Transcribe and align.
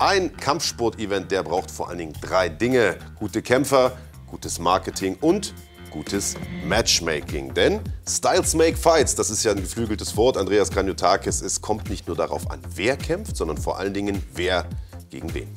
Ein 0.00 0.36
Kampfsport-Event, 0.36 1.32
der 1.32 1.42
braucht 1.42 1.72
vor 1.72 1.88
allen 1.88 1.98
Dingen 1.98 2.12
drei 2.20 2.48
Dinge. 2.48 2.98
Gute 3.18 3.42
Kämpfer, 3.42 3.96
gutes 4.28 4.60
Marketing 4.60 5.16
und 5.20 5.54
gutes 5.90 6.36
Matchmaking. 6.64 7.52
Denn 7.52 7.80
Styles 8.08 8.54
make 8.54 8.76
fights, 8.76 9.16
das 9.16 9.28
ist 9.28 9.42
ja 9.42 9.50
ein 9.50 9.60
geflügeltes 9.60 10.16
Wort. 10.16 10.36
Andreas 10.36 10.70
Kranjotakis, 10.70 11.42
es 11.42 11.60
kommt 11.60 11.90
nicht 11.90 12.06
nur 12.06 12.16
darauf 12.16 12.48
an, 12.48 12.60
wer 12.76 12.96
kämpft, 12.96 13.36
sondern 13.36 13.56
vor 13.58 13.76
allen 13.76 13.92
Dingen, 13.92 14.22
wer 14.34 14.66
gegen 15.10 15.34
wen. 15.34 15.48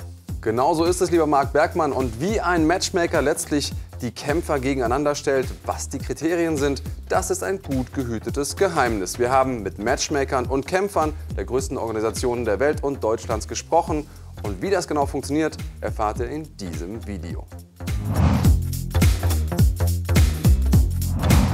Genau 0.42 0.74
so 0.74 0.86
ist 0.86 1.02
es, 1.02 1.12
lieber 1.12 1.28
Marc 1.28 1.54
Bergmann. 1.54 1.92
Und 1.92 2.20
wie 2.20 2.42
ein 2.42 2.66
Matchmaker 2.66 3.22
letztlich 3.22 3.72
die 4.02 4.10
Kämpfer 4.10 4.60
gegeneinander 4.60 5.14
stellt, 5.14 5.48
was 5.68 5.90
die 5.90 6.00
Kriterien 6.00 6.58
sind, 6.58 6.82
das 7.10 7.30
ist 7.30 7.44
ein 7.44 7.62
gut 7.62 7.94
gehütetes 7.94 8.56
Geheimnis. 8.56 9.20
Wir 9.20 9.30
haben 9.30 9.62
mit 9.62 9.78
Matchmakern 9.78 10.48
und 10.48 10.66
Kämpfern 10.66 11.14
der 11.38 11.46
größten 11.46 11.78
Organisationen 11.78 12.46
der 12.46 12.60
Welt 12.60 12.84
und 12.84 13.04
Deutschlands 13.04 13.48
gesprochen. 13.48 14.08
Und 14.44 14.62
wie 14.62 14.70
das 14.70 14.88
genau 14.88 15.06
funktioniert, 15.06 15.58
erfahrt 15.82 16.20
ihr 16.20 16.30
in 16.30 16.56
diesem 16.58 17.06
Video. 17.06 17.46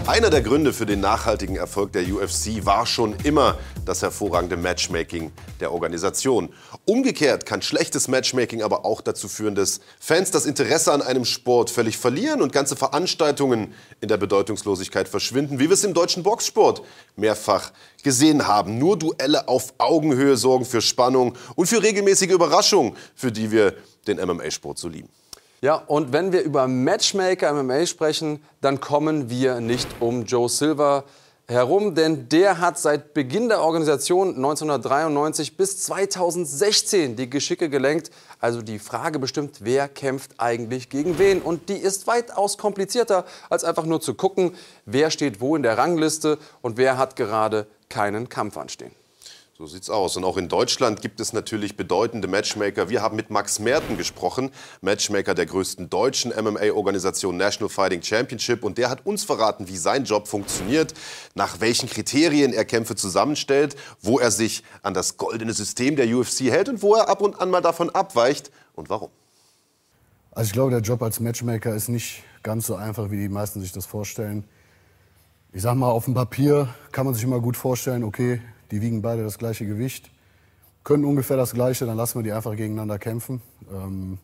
Einer 0.08 0.30
der 0.30 0.42
Gründe 0.42 0.72
für 0.72 0.86
den 0.86 1.02
nachhaltigen 1.02 1.58
Erfolg 1.58 1.92
der 1.92 2.04
UFC 2.04 2.66
war 2.66 2.86
schon 2.86 3.14
immer 3.26 3.58
das 3.84 4.02
hervorragende 4.02 4.56
Matchmaking 4.56 5.34
der 5.60 5.74
Organisation. 5.74 6.48
Umgekehrt 6.86 7.46
kann 7.46 7.62
schlechtes 7.62 8.08
Matchmaking 8.08 8.62
aber 8.62 8.86
auch 8.86 9.02
dazu 9.02 9.28
führen, 9.28 9.54
dass 9.54 9.82
Fans 10.00 10.32
das 10.32 10.46
Interesse 10.46 10.94
an 10.94 11.02
einem 11.02 11.26
Sport 11.26 11.70
völlig 11.70 11.98
verlieren 11.98 12.42
und 12.42 12.54
ganze 12.54 12.78
Veranstaltungen 12.78 13.74
in 14.00 14.08
der 14.08 14.16
Bedeutungslosigkeit 14.16 15.10
verschwinden, 15.10 15.60
wie 15.60 15.66
wir 15.66 15.74
es 15.74 15.84
im 15.84 15.94
deutschen 15.94 16.24
Boxsport 16.24 16.84
mehrfach 17.18 17.74
gesehen 18.02 18.48
haben. 18.48 18.78
Nur 18.78 18.98
Duelle 18.98 19.50
auf 19.50 19.74
Augenhöhe 19.78 20.38
sorgen 20.38 20.64
für 20.64 20.80
Spannung 20.80 21.38
und 21.56 21.68
für 21.68 21.84
regelmäßige 21.84 22.32
Überraschungen, 22.32 22.96
für 23.14 23.34
die 23.34 23.52
wir 23.52 23.74
den 24.08 24.26
MMA-Sport 24.26 24.78
so 24.78 24.88
lieben. 24.88 25.10
Ja, 25.62 25.76
und 25.88 26.14
wenn 26.14 26.32
wir 26.32 26.44
über 26.44 26.68
Matchmaker 26.68 27.52
MMA 27.52 27.88
sprechen, 27.88 28.44
dann 28.62 28.80
kommen 28.80 29.32
wir 29.32 29.60
nicht 29.60 29.88
um 30.00 30.24
Joe 30.24 30.48
Silver 30.50 31.04
herum, 31.48 31.96
denn 31.96 32.30
der 32.30 32.60
hat 32.60 32.78
seit 32.78 33.16
Beginn 33.16 33.50
der 33.50 33.62
Organisation 33.62 34.36
1993 34.36 35.58
bis 35.58 35.84
2016 35.84 37.16
die 37.16 37.30
Geschicke 37.30 37.70
gelenkt. 37.70 38.12
Also 38.40 38.62
die 38.62 38.78
Frage 38.78 39.18
bestimmt, 39.18 39.58
wer 39.62 39.88
kämpft 39.88 40.32
eigentlich 40.38 40.90
gegen 40.90 41.18
wen. 41.18 41.42
Und 41.42 41.70
die 41.70 41.78
ist 41.78 42.06
weitaus 42.06 42.60
komplizierter, 42.60 43.26
als 43.50 43.64
einfach 43.64 43.86
nur 43.86 44.00
zu 44.00 44.14
gucken, 44.14 44.54
wer 44.86 45.10
steht 45.10 45.42
wo 45.42 45.56
in 45.56 45.64
der 45.64 45.78
Rangliste 45.78 46.38
und 46.62 46.78
wer 46.78 47.00
hat 47.00 47.16
gerade 47.16 47.66
keinen 47.90 48.30
Kampf 48.30 48.58
anstehen. 48.58 48.92
So 49.58 49.66
sieht's 49.66 49.90
aus. 49.90 50.16
Und 50.16 50.24
auch 50.24 50.38
in 50.38 50.50
Deutschland 50.50 51.02
gibt 51.02 51.20
es 51.20 51.34
natürlich 51.34 51.76
bedeutende 51.76 52.28
Matchmaker. 52.28 52.90
Wir 52.90 53.02
haben 53.02 53.16
mit 53.16 53.32
Max 53.32 53.58
Merten 53.58 53.98
gesprochen, 53.98 54.52
Matchmaker 54.82 55.34
der 55.34 55.48
größten 55.48 55.90
deutschen 55.90 56.30
MMA-Organisation 56.32 57.36
National 57.38 57.68
Fighting 57.68 58.04
Championship. 58.04 58.64
Und 58.64 58.78
der 58.78 58.92
hat 58.92 59.08
uns 59.08 59.24
verraten, 59.24 59.68
wie 59.68 59.78
sein 59.78 60.04
Job 60.04 60.28
funktioniert, 60.28 60.94
nach 61.34 61.60
welchen 61.60 61.90
Kriterien 61.90 62.54
er 62.54 62.66
Kämpfe 62.66 62.94
zusammenstellt, 62.94 63.76
wo 64.00 64.20
er 64.20 64.30
sich 64.30 64.64
an 64.84 64.94
das 64.94 65.18
goldene 65.18 65.54
System 65.54 65.96
der 65.96 66.06
UFC 66.06 66.42
hält 66.42 66.70
und 66.70 66.84
wo 66.84 66.94
er 66.94 67.10
ab 67.10 67.22
und 67.22 67.42
an 67.42 67.50
mal 67.50 67.62
davon 67.62 67.90
abweicht 67.90 68.52
und 68.76 68.92
warum. 68.92 69.10
Also 70.30 70.50
ich 70.50 70.54
glaube, 70.54 70.70
der 70.70 70.82
Job 70.82 71.02
als 71.02 71.20
Matchmaker 71.20 71.74
ist 71.74 71.90
nicht 71.90 72.22
ganz 72.44 72.68
so 72.68 72.76
einfach, 72.76 73.10
wie 73.10 73.18
die 73.18 73.28
meisten 73.28 73.60
sich 73.62 73.72
das 73.72 73.88
vorstellen. 73.88 74.44
Ich 75.52 75.64
sag 75.64 75.74
mal, 75.74 75.90
auf 75.90 76.06
dem 76.06 76.14
Papier 76.14 76.70
kann 76.92 77.08
man 77.08 77.16
sich 77.16 77.24
immer 77.24 77.40
gut 77.40 77.58
vorstellen, 77.58 78.04
okay, 78.04 78.40
die 78.72 78.82
wiegen 78.82 79.02
beide 79.02 79.24
das 79.24 79.38
gleiche 79.38 79.66
Gewicht, 79.66 80.12
können 80.84 81.06
ungefähr 81.06 81.38
das 81.38 81.54
Gleiche, 81.54 81.86
dann 81.86 81.98
lassen 81.98 82.20
wir 82.20 82.24
die 82.24 82.32
einfach 82.32 82.56
gegeneinander 82.56 82.98
kämpfen. 82.98 83.42
Ähm, 83.72 84.20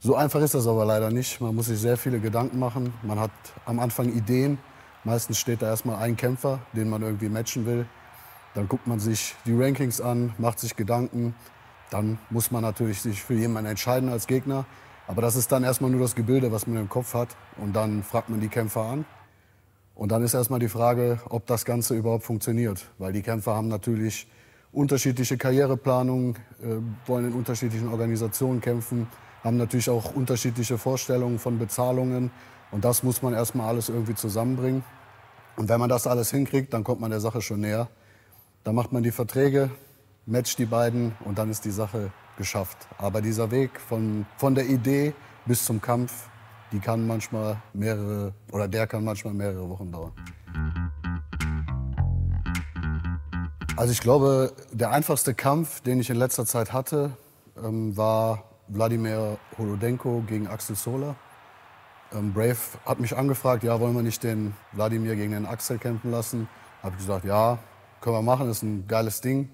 so 0.00 0.16
einfach 0.16 0.40
ist 0.40 0.54
das 0.54 0.66
aber 0.66 0.84
leider 0.84 1.10
nicht. 1.10 1.40
Man 1.40 1.54
muss 1.54 1.66
sich 1.66 1.78
sehr 1.78 1.96
viele 1.96 2.18
Gedanken 2.18 2.58
machen. 2.58 2.92
Man 3.04 3.20
hat 3.20 3.30
am 3.66 3.78
Anfang 3.78 4.12
Ideen. 4.12 4.58
Meistens 5.04 5.38
steht 5.38 5.62
da 5.62 5.68
erstmal 5.68 6.02
ein 6.02 6.16
Kämpfer, 6.16 6.58
den 6.72 6.90
man 6.90 7.02
irgendwie 7.02 7.28
matchen 7.28 7.66
will. 7.66 7.86
Dann 8.54 8.68
guckt 8.68 8.88
man 8.88 8.98
sich 8.98 9.36
die 9.46 9.54
Rankings 9.54 10.00
an, 10.00 10.34
macht 10.38 10.58
sich 10.58 10.74
Gedanken. 10.74 11.36
Dann 11.90 12.18
muss 12.30 12.50
man 12.50 12.62
natürlich 12.62 13.00
sich 13.00 13.22
für 13.22 13.34
jemanden 13.34 13.70
entscheiden 13.70 14.08
als 14.08 14.26
Gegner. 14.26 14.64
Aber 15.06 15.22
das 15.22 15.36
ist 15.36 15.52
dann 15.52 15.62
erstmal 15.62 15.92
nur 15.92 16.00
das 16.00 16.16
Gebilde, 16.16 16.50
was 16.50 16.66
man 16.66 16.78
im 16.78 16.88
Kopf 16.88 17.14
hat. 17.14 17.28
Und 17.58 17.74
dann 17.74 18.02
fragt 18.02 18.28
man 18.28 18.40
die 18.40 18.48
Kämpfer 18.48 18.82
an. 18.82 19.04
Und 19.94 20.12
dann 20.12 20.22
ist 20.22 20.34
erstmal 20.34 20.60
die 20.60 20.68
Frage, 20.68 21.20
ob 21.28 21.46
das 21.46 21.64
Ganze 21.64 21.94
überhaupt 21.94 22.24
funktioniert. 22.24 22.86
Weil 22.98 23.12
die 23.12 23.22
Kämpfer 23.22 23.54
haben 23.54 23.68
natürlich 23.68 24.26
unterschiedliche 24.72 25.36
Karriereplanungen, 25.36 26.36
äh, 26.62 26.76
wollen 27.06 27.28
in 27.28 27.32
unterschiedlichen 27.34 27.88
Organisationen 27.88 28.60
kämpfen, 28.60 29.06
haben 29.44 29.56
natürlich 29.56 29.90
auch 29.90 30.14
unterschiedliche 30.14 30.78
Vorstellungen 30.78 31.38
von 31.38 31.58
Bezahlungen. 31.58 32.30
Und 32.70 32.84
das 32.84 33.02
muss 33.02 33.22
man 33.22 33.34
erstmal 33.34 33.68
alles 33.68 33.90
irgendwie 33.90 34.14
zusammenbringen. 34.14 34.82
Und 35.56 35.68
wenn 35.68 35.78
man 35.78 35.90
das 35.90 36.06
alles 36.06 36.30
hinkriegt, 36.30 36.72
dann 36.72 36.84
kommt 36.84 37.00
man 37.00 37.10
der 37.10 37.20
Sache 37.20 37.42
schon 37.42 37.60
näher. 37.60 37.88
Dann 38.64 38.74
macht 38.74 38.92
man 38.92 39.02
die 39.02 39.10
Verträge, 39.10 39.70
matcht 40.24 40.58
die 40.58 40.64
beiden 40.64 41.14
und 41.24 41.36
dann 41.36 41.50
ist 41.50 41.64
die 41.64 41.70
Sache 41.70 42.10
geschafft. 42.38 42.78
Aber 42.96 43.20
dieser 43.20 43.50
Weg 43.50 43.78
von, 43.78 44.24
von 44.38 44.54
der 44.54 44.66
Idee 44.66 45.12
bis 45.44 45.64
zum 45.64 45.82
Kampf, 45.82 46.28
die 46.72 46.80
kann 46.80 47.06
manchmal 47.06 47.62
mehrere, 47.74 48.32
oder 48.50 48.66
der 48.66 48.86
kann 48.86 49.04
manchmal 49.04 49.34
mehrere 49.34 49.68
Wochen 49.68 49.92
dauern. 49.92 50.12
Also 53.76 53.92
ich 53.92 54.00
glaube, 54.00 54.52
der 54.72 54.90
einfachste 54.90 55.34
Kampf, 55.34 55.80
den 55.82 56.00
ich 56.00 56.10
in 56.10 56.16
letzter 56.16 56.46
Zeit 56.46 56.72
hatte, 56.72 57.16
ähm, 57.62 57.96
war 57.96 58.44
Wladimir 58.68 59.38
Holodenko 59.58 60.24
gegen 60.26 60.46
Axel 60.46 60.76
Sola. 60.76 61.14
Ähm, 62.12 62.32
Brave 62.32 62.56
hat 62.86 63.00
mich 63.00 63.16
angefragt, 63.16 63.62
ja, 63.64 63.78
wollen 63.80 63.94
wir 63.94 64.02
nicht 64.02 64.22
den 64.22 64.54
Wladimir 64.72 65.16
gegen 65.16 65.32
den 65.32 65.46
Axel 65.46 65.78
kämpfen 65.78 66.10
lassen? 66.10 66.48
Habe 66.82 66.94
ich 66.94 67.06
gesagt, 67.06 67.24
ja, 67.24 67.58
können 68.00 68.16
wir 68.16 68.22
machen, 68.22 68.50
ist 68.50 68.62
ein 68.62 68.86
geiles 68.88 69.20
Ding. 69.20 69.50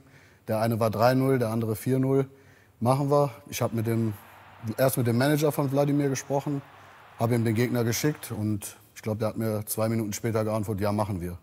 Der 0.47 0.61
eine 0.61 0.81
war 0.81 0.91
3-0, 0.91 1.39
der 1.39 1.51
andere 1.51 1.75
4-0. 1.75 2.27
Machen 2.81 3.11
wir. 3.11 3.31
Ich 3.49 3.61
habe 3.61 3.77
mit 3.77 3.87
dem, 3.87 4.15
erst 4.77 4.97
mit 4.97 5.07
dem 5.07 5.19
Manager 5.19 5.53
von 5.53 5.71
Wladimir 5.71 6.09
gesprochen 6.09 6.63
habe 7.19 7.35
ihm 7.35 7.45
den 7.45 7.55
Gegner 7.55 7.85
geschickt 7.85 8.33
und 8.33 8.77
ich 8.95 9.03
glaube, 9.03 9.19
der 9.19 9.29
hat 9.29 9.37
mir 9.37 9.65
zwei 9.67 9.89
Minuten 9.89 10.13
später 10.13 10.45
geantwortet, 10.45 10.83
ja, 10.83 10.93
machen 10.93 11.21
wir. 11.21 11.39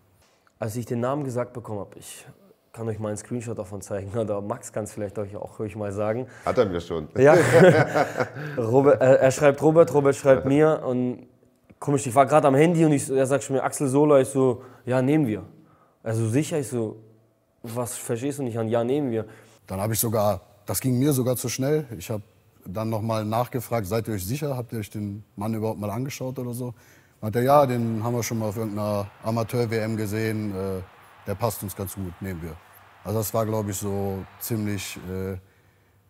Als 0.59 0.75
ich 0.75 0.85
den 0.85 1.01
Namen 1.01 1.23
gesagt 1.23 1.53
bekommen 1.53 1.79
habe, 1.79 1.97
ich 1.99 2.25
kann 2.71 2.87
euch 2.87 2.99
mal 2.99 3.09
einen 3.09 3.17
Screenshot 3.17 3.57
davon 3.57 3.81
zeigen, 3.81 4.17
oder 4.17 4.41
Max 4.41 4.71
kann 4.71 4.85
es 4.85 4.93
vielleicht 4.93 5.17
euch 5.17 5.35
auch 5.35 5.59
ruhig 5.59 5.75
mal 5.75 5.91
sagen. 5.91 6.27
Hat 6.45 6.57
er 6.57 6.65
mir 6.65 6.81
schon. 6.81 7.07
Ja, 7.17 7.35
Robert, 8.57 9.01
er, 9.01 9.19
er, 9.19 9.31
schreibt 9.31 9.61
Robert, 9.61 9.93
Robert 9.93 10.15
schreibt 10.15 10.45
mir 10.55 10.81
und 10.85 11.27
komisch, 11.79 12.07
ich 12.07 12.15
war 12.15 12.25
gerade 12.25 12.47
am 12.47 12.55
Handy 12.55 12.85
und 12.85 12.93
ich, 12.93 13.09
er 13.09 13.25
sagt 13.25 13.43
schon 13.43 13.55
mir, 13.57 13.63
Axel 13.63 13.87
Sola, 13.87 14.19
ich 14.19 14.29
so, 14.29 14.63
ja, 14.85 15.01
nehmen 15.01 15.27
wir. 15.27 15.43
Also 16.03 16.27
sicher, 16.27 16.59
ich 16.59 16.67
so, 16.67 17.01
was 17.63 17.95
verstehst 17.95 18.39
du 18.39 18.43
nicht 18.43 18.57
an, 18.57 18.67
ja, 18.67 18.83
nehmen 18.83 19.11
wir. 19.11 19.25
Dann 19.67 19.81
habe 19.81 19.93
ich 19.93 19.99
sogar, 19.99 20.41
das 20.65 20.79
ging 20.79 20.97
mir 20.99 21.11
sogar 21.11 21.35
zu 21.35 21.49
schnell, 21.49 21.85
ich 21.97 22.09
habe 22.09 22.23
dann 22.67 22.89
nochmal 22.89 23.25
nachgefragt, 23.25 23.87
seid 23.87 24.07
ihr 24.07 24.15
euch 24.15 24.25
sicher, 24.25 24.57
habt 24.57 24.73
ihr 24.73 24.79
euch 24.79 24.89
den 24.89 25.23
Mann 25.35 25.53
überhaupt 25.53 25.79
mal 25.79 25.89
angeschaut 25.89 26.39
oder 26.39 26.53
so? 26.53 26.73
Meinte 27.21 27.39
er, 27.39 27.45
ja, 27.45 27.65
den 27.65 28.03
haben 28.03 28.15
wir 28.15 28.23
schon 28.23 28.39
mal 28.39 28.49
auf 28.49 28.57
irgendeiner 28.57 29.07
Amateur-WM 29.23 29.97
gesehen, 29.97 30.51
äh, 30.51 30.81
der 31.27 31.35
passt 31.35 31.63
uns 31.63 31.75
ganz 31.75 31.95
gut, 31.95 32.13
nehmen 32.21 32.41
wir. 32.41 32.55
Also 33.03 33.19
das 33.19 33.33
war, 33.33 33.45
glaube 33.45 33.71
ich, 33.71 33.77
so 33.77 34.25
ziemlich 34.39 34.97
äh, 34.97 35.37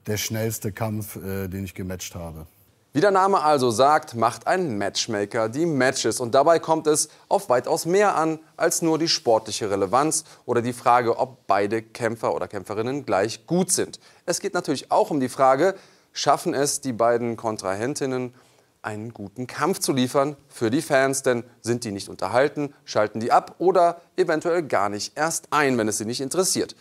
der 0.07 0.17
schnellste 0.17 0.71
Kampf, 0.71 1.15
äh, 1.17 1.47
den 1.47 1.65
ich 1.65 1.73
gematcht 1.73 2.15
habe. 2.15 2.47
Wie 2.95 3.01
der 3.01 3.11
Name 3.11 3.41
also 3.41 3.71
sagt, 3.71 4.15
macht 4.15 4.47
ein 4.47 4.77
Matchmaker 4.77 5.49
die 5.49 5.65
Matches. 5.65 6.21
Und 6.21 6.33
dabei 6.33 6.59
kommt 6.59 6.87
es 6.87 7.09
auf 7.27 7.49
weitaus 7.49 7.85
mehr 7.85 8.15
an 8.15 8.39
als 8.55 8.81
nur 8.81 8.97
die 8.97 9.09
sportliche 9.09 9.69
Relevanz 9.69 10.23
oder 10.45 10.61
die 10.61 10.71
Frage, 10.71 11.17
ob 11.17 11.45
beide 11.45 11.81
Kämpfer 11.81 12.33
oder 12.33 12.47
Kämpferinnen 12.47 13.05
gleich 13.05 13.47
gut 13.47 13.69
sind. 13.69 13.99
Es 14.25 14.39
geht 14.39 14.53
natürlich 14.53 14.93
auch 14.93 15.11
um 15.11 15.19
die 15.19 15.27
Frage, 15.27 15.75
schaffen 16.15 16.53
es 16.53 16.81
die 16.81 16.93
beiden 16.93 17.35
Kontrahentinnen, 17.37 18.33
einen 18.81 19.13
guten 19.13 19.47
Kampf 19.47 19.79
zu 19.79 19.91
liefern 19.91 20.37
für 20.47 20.71
die 20.71 20.81
Fans, 20.81 21.23
denn 21.23 21.43
sind 21.61 21.83
die 21.83 21.91
nicht 21.91 22.07
unterhalten, 22.07 22.73
schalten 22.85 23.19
die 23.19 23.31
ab 23.31 23.55
oder 23.57 24.01
eventuell 24.15 24.63
gar 24.63 24.89
nicht 24.89 25.17
erst 25.17 25.47
ein, 25.51 25.77
wenn 25.77 25.87
es 25.87 25.97
sie 25.97 26.05
nicht 26.05 26.21
interessiert. 26.21 26.75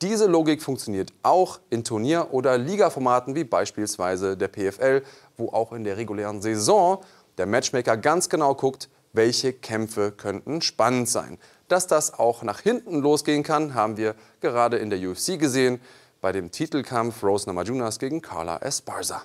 Diese 0.00 0.26
Logik 0.26 0.62
funktioniert 0.62 1.12
auch 1.22 1.60
in 1.68 1.84
Turnier- 1.84 2.32
oder 2.32 2.58
Ligaformaten 2.58 3.34
wie 3.34 3.44
beispielsweise 3.44 4.36
der 4.36 4.48
PFL, 4.48 5.02
wo 5.36 5.50
auch 5.50 5.72
in 5.72 5.84
der 5.84 5.96
regulären 5.96 6.40
Saison 6.40 7.04
der 7.38 7.46
Matchmaker 7.46 7.96
ganz 7.96 8.28
genau 8.28 8.54
guckt, 8.54 8.88
welche 9.12 9.52
Kämpfe 9.52 10.12
könnten 10.12 10.62
spannend 10.62 11.08
sein. 11.08 11.38
Dass 11.68 11.86
das 11.86 12.14
auch 12.14 12.42
nach 12.42 12.60
hinten 12.60 13.00
losgehen 13.00 13.42
kann, 13.42 13.74
haben 13.74 13.96
wir 13.96 14.14
gerade 14.40 14.78
in 14.78 14.90
der 14.90 14.98
UFC 14.98 15.38
gesehen 15.38 15.80
bei 16.22 16.32
dem 16.32 16.52
Titelkampf 16.52 17.22
Rose 17.24 17.46
Namajunas 17.48 17.98
gegen 17.98 18.22
Carla 18.22 18.58
Esparza. 18.58 19.22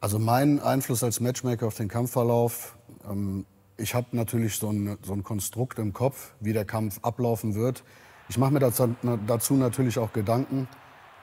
Also 0.00 0.18
mein 0.18 0.60
Einfluss 0.60 1.02
als 1.02 1.20
Matchmaker 1.20 1.66
auf 1.66 1.74
den 1.74 1.88
Kampfverlauf, 1.88 2.76
ähm, 3.10 3.46
ich 3.78 3.94
habe 3.94 4.08
natürlich 4.12 4.56
so 4.56 4.70
ein, 4.70 4.98
so 5.02 5.14
ein 5.14 5.22
Konstrukt 5.22 5.78
im 5.78 5.92
Kopf, 5.92 6.34
wie 6.38 6.52
der 6.52 6.64
Kampf 6.64 6.98
ablaufen 7.02 7.54
wird. 7.54 7.82
Ich 8.28 8.38
mache 8.38 8.52
mir 8.52 8.58
dazu, 8.58 8.94
dazu, 9.26 9.54
natürlich 9.54 9.98
auch 9.98 10.12
Gedanken. 10.12 10.68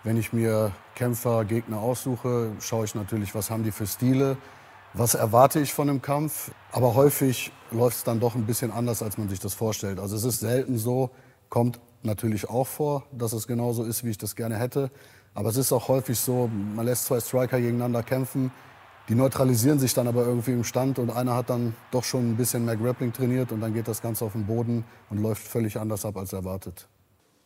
Wenn 0.03 0.17
ich 0.17 0.33
mir 0.33 0.71
Kämpfer, 0.95 1.45
Gegner 1.45 1.79
aussuche, 1.79 2.51
schaue 2.59 2.85
ich 2.85 2.95
natürlich, 2.95 3.33
was 3.35 3.49
haben 3.49 3.63
die 3.63 3.71
für 3.71 3.87
Stile, 3.87 4.37
was 4.93 5.13
erwarte 5.13 5.59
ich 5.59 5.73
von 5.73 5.89
einem 5.89 6.01
Kampf. 6.01 6.51
Aber 6.71 6.95
häufig 6.95 7.51
läuft 7.71 7.97
es 7.97 8.03
dann 8.03 8.19
doch 8.19 8.35
ein 8.35 8.45
bisschen 8.45 8.71
anders, 8.71 9.03
als 9.03 9.17
man 9.17 9.29
sich 9.29 9.39
das 9.39 9.53
vorstellt. 9.53 9.99
Also 9.99 10.15
es 10.15 10.23
ist 10.23 10.39
selten 10.39 10.77
so, 10.77 11.11
kommt 11.49 11.79
natürlich 12.05 12.50
auch 12.50 12.67
vor, 12.67 13.03
dass 13.11 13.33
es 13.33 13.47
genauso 13.47 13.83
ist, 13.83 14.03
wie 14.03 14.09
ich 14.09 14.17
das 14.17 14.35
gerne 14.35 14.57
hätte. 14.57 14.91
Aber 15.33 15.50
es 15.50 15.57
ist 15.57 15.71
auch 15.71 15.88
häufig 15.88 16.19
so, 16.19 16.50
man 16.75 16.85
lässt 16.85 17.05
zwei 17.05 17.19
Striker 17.19 17.59
gegeneinander 17.59 18.03
kämpfen, 18.03 18.51
die 19.09 19.15
neutralisieren 19.15 19.79
sich 19.79 19.94
dann 19.94 20.07
aber 20.07 20.25
irgendwie 20.25 20.51
im 20.51 20.63
Stand 20.63 20.97
und 20.97 21.09
einer 21.09 21.35
hat 21.35 21.50
dann 21.50 21.75
doch 21.91 22.05
schon 22.05 22.31
ein 22.31 22.38
bisschen 22.38 22.63
mehr 22.63 22.77
Grappling 22.77 23.11
trainiert 23.11 23.51
und 23.51 23.59
dann 23.59 23.73
geht 23.73 23.88
das 23.88 24.01
Ganze 24.01 24.23
auf 24.23 24.31
den 24.31 24.45
Boden 24.45 24.85
und 25.09 25.17
läuft 25.17 25.45
völlig 25.45 25.77
anders 25.77 26.05
ab 26.05 26.15
als 26.15 26.31
erwartet. 26.31 26.88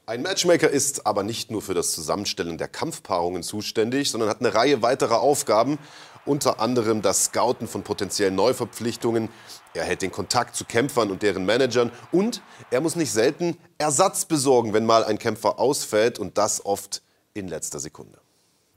Ein 0.06 0.22
Matchmaker 0.22 0.70
ist 0.70 1.06
aber 1.06 1.24
nicht 1.24 1.52
nur 1.52 1.62
für 1.62 1.74
das 1.74 1.92
Zusammenstellen 1.92 2.58
der 2.58 2.68
Kampfpaarungen 2.68 3.44
zuständig, 3.44 4.12
sondern 4.12 4.30
hat 4.30 4.40
eine 4.40 4.54
Reihe 4.54 4.82
weiterer 4.82 5.20
Aufgaben, 5.20 5.80
unter 6.28 6.60
anderem 6.60 7.02
das 7.02 7.26
Scouten 7.26 7.68
von 7.68 7.84
potenziellen 7.84 8.36
Neuverpflichtungen. 8.36 9.30
Er 9.74 9.84
hält 9.84 10.02
den 10.02 10.12
Kontakt 10.12 10.56
zu 10.56 10.66
Kämpfern 10.66 11.12
und 11.12 11.22
deren 11.24 11.46
Managern 11.46 11.92
und 12.12 12.42
er 12.72 12.82
muss 12.82 12.96
nicht 12.96 13.12
selten 13.12 13.58
Ersatz 13.78 14.26
besorgen, 14.26 14.74
wenn 14.74 14.86
mal 14.86 15.04
ein 15.04 15.20
Kämpfer 15.20 15.60
ausfällt 15.60 16.20
und 16.20 16.38
das 16.38 16.66
oft 16.66 17.02
in 17.34 17.48
letzter 17.48 17.80
Sekunde. 17.80 18.18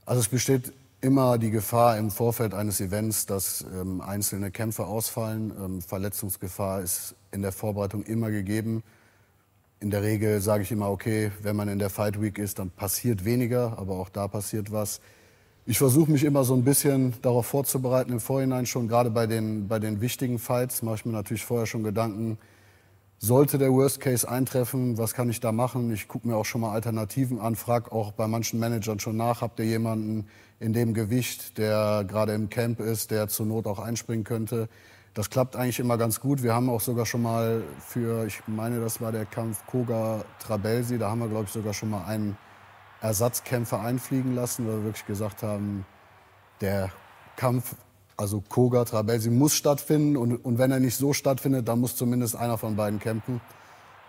Also 0.05 0.20
es 0.20 0.29
besteht 0.29 0.73
immer 1.00 1.38
die 1.38 1.50
Gefahr 1.50 1.97
im 1.97 2.11
Vorfeld 2.11 2.52
eines 2.55 2.81
Events, 2.81 3.26
dass 3.26 3.64
ähm, 3.75 4.00
einzelne 4.00 4.50
Kämpfer 4.50 4.87
ausfallen. 4.87 5.52
Ähm, 5.58 5.82
Verletzungsgefahr 5.82 6.82
ist 6.82 7.14
in 7.31 7.43
der 7.43 7.52
Vorbereitung 7.52 8.02
immer 8.02 8.31
gegeben. 8.31 8.82
In 9.81 9.91
der 9.91 10.02
Regel 10.02 10.43
sage 10.43 10.62
ich 10.62 10.73
immer, 10.73 10.91
okay, 10.91 11.32
wenn 11.43 11.56
man 11.56 11.69
in 11.69 11.79
der 11.79 11.88
Fight 11.88 12.20
Week 12.20 12.38
ist, 12.38 12.58
dann 12.58 12.70
passiert 12.70 13.25
weniger, 13.25 13.79
aber 13.79 13.94
auch 13.94 14.11
da 14.11 14.29
passiert 14.29 14.73
was. 14.73 15.00
Ich 15.71 15.79
versuche 15.79 16.11
mich 16.11 16.25
immer 16.25 16.43
so 16.43 16.55
ein 16.55 16.65
bisschen 16.65 17.15
darauf 17.23 17.47
vorzubereiten 17.47 18.11
im 18.11 18.19
Vorhinein 18.19 18.67
schon, 18.67 18.89
gerade 18.89 19.09
bei 19.09 19.29
den, 19.29 19.69
bei 19.69 19.79
den 19.79 20.01
wichtigen 20.01 20.41
Fights 20.41 20.83
mache 20.83 20.97
ich 20.97 21.07
mir 21.07 21.13
natürlich 21.13 21.45
vorher 21.45 21.67
schon 21.67 21.85
Gedanken, 21.85 22.39
sollte 23.19 23.57
der 23.57 23.71
Worst 23.71 24.01
Case 24.01 24.29
eintreffen, 24.29 24.99
was 24.99 25.15
kann 25.15 25.31
ich 25.31 25.39
da 25.39 25.53
machen? 25.53 25.93
Ich 25.93 26.09
gucke 26.09 26.27
mir 26.27 26.35
auch 26.35 26.45
schon 26.45 26.63
mal 26.63 26.73
Alternativen 26.73 27.39
an, 27.39 27.55
frage 27.55 27.93
auch 27.93 28.11
bei 28.11 28.27
manchen 28.27 28.59
Managern 28.59 28.99
schon 28.99 29.17
nach, 29.17 29.43
habt 29.43 29.61
ihr 29.61 29.67
jemanden 29.67 30.27
in 30.59 30.73
dem 30.73 30.93
Gewicht, 30.93 31.57
der 31.57 32.03
gerade 32.03 32.33
im 32.33 32.51
Camp 32.51 32.81
ist, 32.81 33.13
der 33.13 33.29
zur 33.29 33.47
Not 33.47 33.69
auch 33.69 33.79
einspringen 33.79 34.25
könnte? 34.25 34.69
Das 35.15 35.31
klappt 35.31 35.55
eigentlich 35.55 35.79
immer 35.79 35.99
ganz 35.99 36.19
gut. 36.19 36.43
Wir 36.43 36.53
haben 36.53 36.69
auch 36.69 36.81
sogar 36.81 37.07
schon 37.07 37.23
mal 37.23 37.63
für, 37.79 38.27
ich 38.27 38.43
meine, 38.49 38.81
das 38.81 39.01
war 39.01 39.13
der 39.13 39.25
Kampf 39.25 39.65
Koga-Trabelsi, 39.67 40.99
da 40.99 41.11
haben 41.11 41.21
wir, 41.21 41.29
glaube 41.29 41.45
ich, 41.45 41.53
sogar 41.53 41.75
schon 41.75 41.91
mal 41.91 42.07
einen 42.07 42.37
Ersatzkämpfer 43.00 43.81
einfliegen 43.81 44.35
lassen, 44.35 44.67
weil 44.67 44.79
wir 44.79 44.85
wirklich 44.85 45.06
gesagt 45.06 45.43
haben, 45.43 45.87
der 46.61 46.91
Kampf 47.37 47.75
also 48.20 48.43
Koga, 48.47 48.85
Trabelsi 48.85 49.31
muss 49.31 49.55
stattfinden 49.55 50.17
und, 50.17 50.37
und 50.37 50.58
wenn 50.58 50.70
er 50.70 50.79
nicht 50.79 50.97
so 50.97 51.14
stattfindet, 51.14 51.67
dann 51.67 51.81
muss 51.81 51.97
zumindest 51.97 52.37
einer 52.37 52.58
von 52.58 52.76
beiden 52.76 53.00
kämpfen. 53.00 53.41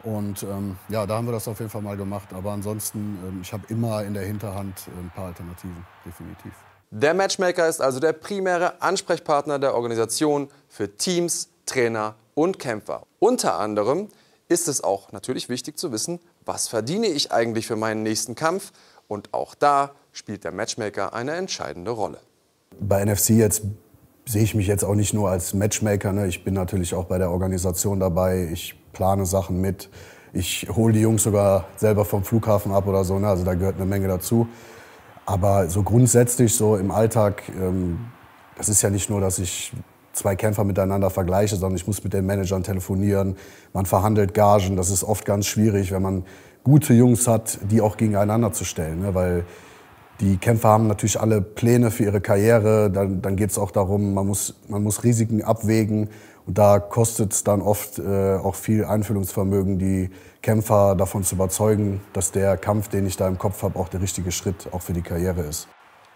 Und 0.04 0.44
ähm, 0.44 0.78
ja, 0.90 1.06
da 1.06 1.16
haben 1.16 1.28
wir 1.28 1.32
das 1.32 1.48
auf 1.48 1.60
jeden 1.60 1.72
Fall 1.72 1.82
mal 1.82 1.96
gemacht. 1.96 2.34
Aber 2.34 2.52
ansonsten, 2.52 3.18
ähm, 3.26 3.40
ich 3.42 3.54
habe 3.54 3.64
immer 3.70 4.04
in 4.04 4.14
der 4.14 4.24
Hinterhand 4.24 4.76
äh, 4.88 5.00
ein 5.00 5.12
paar 5.16 5.28
Alternativen, 5.28 5.86
definitiv. 6.06 6.52
Der 6.90 7.14
Matchmaker 7.14 7.70
ist 7.70 7.82
also 7.82 8.00
der 8.00 8.12
primäre 8.12 8.82
Ansprechpartner 8.82 9.60
der 9.60 9.76
Organisation 9.76 10.50
für 10.68 10.98
Teams, 10.98 11.50
Trainer 11.66 12.16
und 12.34 12.60
Kämpfer. 12.60 13.04
Unter 13.20 13.60
anderem 13.60 14.10
ist 14.50 14.68
es 14.68 14.84
auch 14.84 15.14
natürlich 15.14 15.48
wichtig 15.48 15.78
zu 15.78 15.94
wissen, 15.94 16.20
was 16.46 16.68
verdiene 16.68 17.08
ich 17.08 17.32
eigentlich 17.32 17.68
für 17.68 17.76
meinen 17.76 18.04
nächsten 18.04 18.36
Kampf. 18.36 18.72
Und 19.08 19.34
auch 19.34 19.56
da 19.56 19.92
spielt 20.12 20.44
der 20.44 20.52
Matchmaker 20.52 21.14
eine 21.14 21.34
entscheidende 21.34 21.92
Rolle. 21.92 22.20
Bei 22.80 23.04
NFC 23.04 23.32
jetzt 23.32 23.64
sehe 24.26 24.44
ich 24.44 24.56
mich 24.56 24.68
jetzt 24.68 24.84
auch 24.84 24.96
nicht 24.96 25.14
nur 25.14 25.30
als 25.30 25.54
Matchmaker. 25.54 26.14
Ne? 26.14 26.28
Ich 26.28 26.44
bin 26.44 26.54
natürlich 26.54 26.94
auch 26.94 27.06
bei 27.06 27.18
der 27.18 27.32
Organisation 27.32 28.00
dabei. 28.00 28.50
Ich 28.52 28.76
plane 28.94 29.26
Sachen 29.26 29.60
mit. 29.60 29.90
Ich 30.34 30.68
hole 30.74 30.94
die 30.94 31.02
Jungs 31.02 31.24
sogar 31.24 31.66
selber 31.76 32.06
vom 32.06 32.24
Flughafen 32.24 32.72
ab 32.72 32.88
oder 32.88 33.04
so. 33.04 33.20
Ne? 33.20 33.28
Also 33.28 33.44
da 33.44 33.54
gehört 33.54 33.76
eine 33.76 33.86
Menge 33.86 34.08
dazu. 34.08 34.48
Aber 35.26 35.70
so 35.70 35.84
grundsätzlich, 35.84 36.56
so 36.56 36.78
im 36.78 36.92
Alltag, 36.92 37.44
ähm, 37.50 38.00
das 38.56 38.70
ist 38.70 38.82
ja 38.82 38.90
nicht 38.90 39.10
nur, 39.10 39.22
dass 39.22 39.40
ich 39.40 39.74
zwei 40.14 40.36
Kämpfer 40.36 40.64
miteinander 40.64 41.10
vergleiche, 41.10 41.56
sondern 41.56 41.78
ich 41.78 41.88
muss 41.88 42.04
mit 42.04 42.14
den 42.14 42.26
Managern 42.26 42.64
telefonieren. 42.64 43.36
Man 43.74 43.86
verhandelt 43.86 44.34
Gagen. 44.34 44.76
Das 44.76 44.90
ist 44.90 45.04
oft 45.04 45.26
ganz 45.26 45.46
schwierig, 45.46 45.92
wenn 45.92 46.02
man 46.02 46.26
gute 46.64 46.94
Jungs 46.94 47.28
hat, 47.28 47.60
die 47.70 47.82
auch 47.82 47.98
gegeneinander 47.98 48.52
zu 48.52 48.66
stellen. 48.66 49.02
Ne? 49.02 49.16
Weil 49.16 49.46
die 50.20 50.38
Kämpfer 50.38 50.70
haben 50.70 50.88
natürlich 50.88 51.20
alle 51.20 51.42
Pläne 51.42 51.90
für 51.90 52.04
ihre 52.04 52.22
Karriere. 52.22 52.92
Dann, 52.92 53.22
dann 53.22 53.36
geht 53.36 53.50
es 53.50 53.58
auch 53.58 53.72
darum, 53.72 54.14
man 54.14 54.28
muss, 54.28 54.56
man 54.68 54.84
muss 54.84 55.04
Risiken 55.04 55.44
abwägen. 55.44 56.10
Und 56.46 56.58
da 56.58 56.80
kostet 56.80 57.34
es 57.34 57.44
dann 57.44 57.62
oft 57.62 58.00
äh, 58.00 58.36
auch 58.36 58.56
viel 58.56 58.86
Einfühlungsvermögen, 58.86 59.80
die 59.80 60.10
Kämpfer 60.42 60.96
davon 60.96 61.24
zu 61.24 61.36
überzeugen, 61.36 62.02
dass 62.14 62.32
der 62.32 62.58
Kampf, 62.58 62.88
den 62.88 63.06
ich 63.06 63.16
da 63.16 63.28
im 63.28 63.38
Kopf 63.38 63.62
habe, 63.64 63.78
auch 63.80 63.90
der 63.90 64.02
richtige 64.02 64.32
Schritt 64.32 64.68
auch 64.72 64.82
für 64.82 64.94
die 64.94 65.04
Karriere 65.04 65.42
ist. 65.42 65.68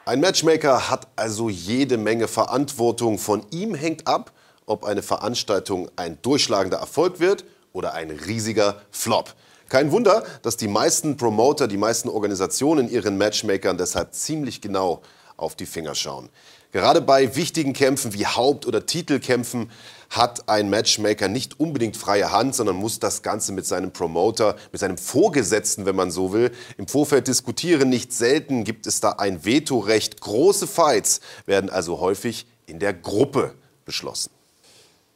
Ein 0.08 0.20
Matchmaker 0.20 0.92
hat 0.92 1.08
also 1.16 1.50
jede 1.50 1.98
Menge 1.98 2.28
Verantwortung. 2.28 3.18
Von 3.18 3.44
ihm 3.50 3.74
hängt 3.74 4.06
ab, 4.06 4.32
ob 4.68 4.86
eine 4.86 5.02
Veranstaltung 5.02 5.90
ein 5.96 6.20
durchschlagender 6.22 6.78
Erfolg 6.78 7.20
wird 7.20 7.44
oder 7.74 7.96
ein 7.96 8.12
riesiger 8.12 8.84
Flop. 8.92 9.34
Kein 9.68 9.92
Wunder, 9.92 10.24
dass 10.44 10.58
die 10.58 10.68
meisten 10.68 11.18
Promoter, 11.18 11.68
die 11.68 11.78
meisten 11.78 12.08
Organisationen 12.08 12.88
ihren 12.88 13.18
Matchmakern 13.18 13.80
deshalb 13.80 14.14
ziemlich 14.14 14.62
genau 14.62 15.02
auf 15.38 15.56
die 15.56 15.66
Finger 15.66 15.96
schauen. 15.96 16.30
Gerade 16.72 17.00
bei 17.00 17.36
wichtigen 17.36 17.74
Kämpfen 17.74 18.14
wie 18.14 18.26
Haupt- 18.26 18.66
oder 18.66 18.86
Titelkämpfen 18.86 19.72
hat 20.10 20.50
ein 20.50 20.70
Matchmaker 20.70 21.28
nicht 21.28 21.60
unbedingt 21.60 21.98
freie 21.98 22.32
Hand, 22.32 22.54
sondern 22.54 22.76
muss 22.76 23.00
das 23.00 23.22
Ganze 23.22 23.54
mit 23.54 23.66
seinem 23.66 23.92
Promoter, 23.92 24.56
mit 24.72 24.82
seinem 24.82 24.98
Vorgesetzten, 24.98 25.86
wenn 25.86 25.96
man 25.96 26.12
so 26.12 26.34
will, 26.34 26.52
im 26.78 26.88
Vorfeld 26.88 27.28
diskutieren. 27.28 27.90
Nicht 27.90 28.14
selten 28.14 28.66
gibt 28.66 28.88
es 28.88 29.00
da 29.00 29.12
ein 29.12 29.46
Vetorecht. 29.46 30.20
Große 30.22 30.68
Fights 30.68 31.22
werden 31.46 31.70
also 31.70 32.00
häufig 32.00 32.46
in 32.66 32.80
der 32.80 32.94
Gruppe 32.94 33.56
beschlossen. 33.86 34.32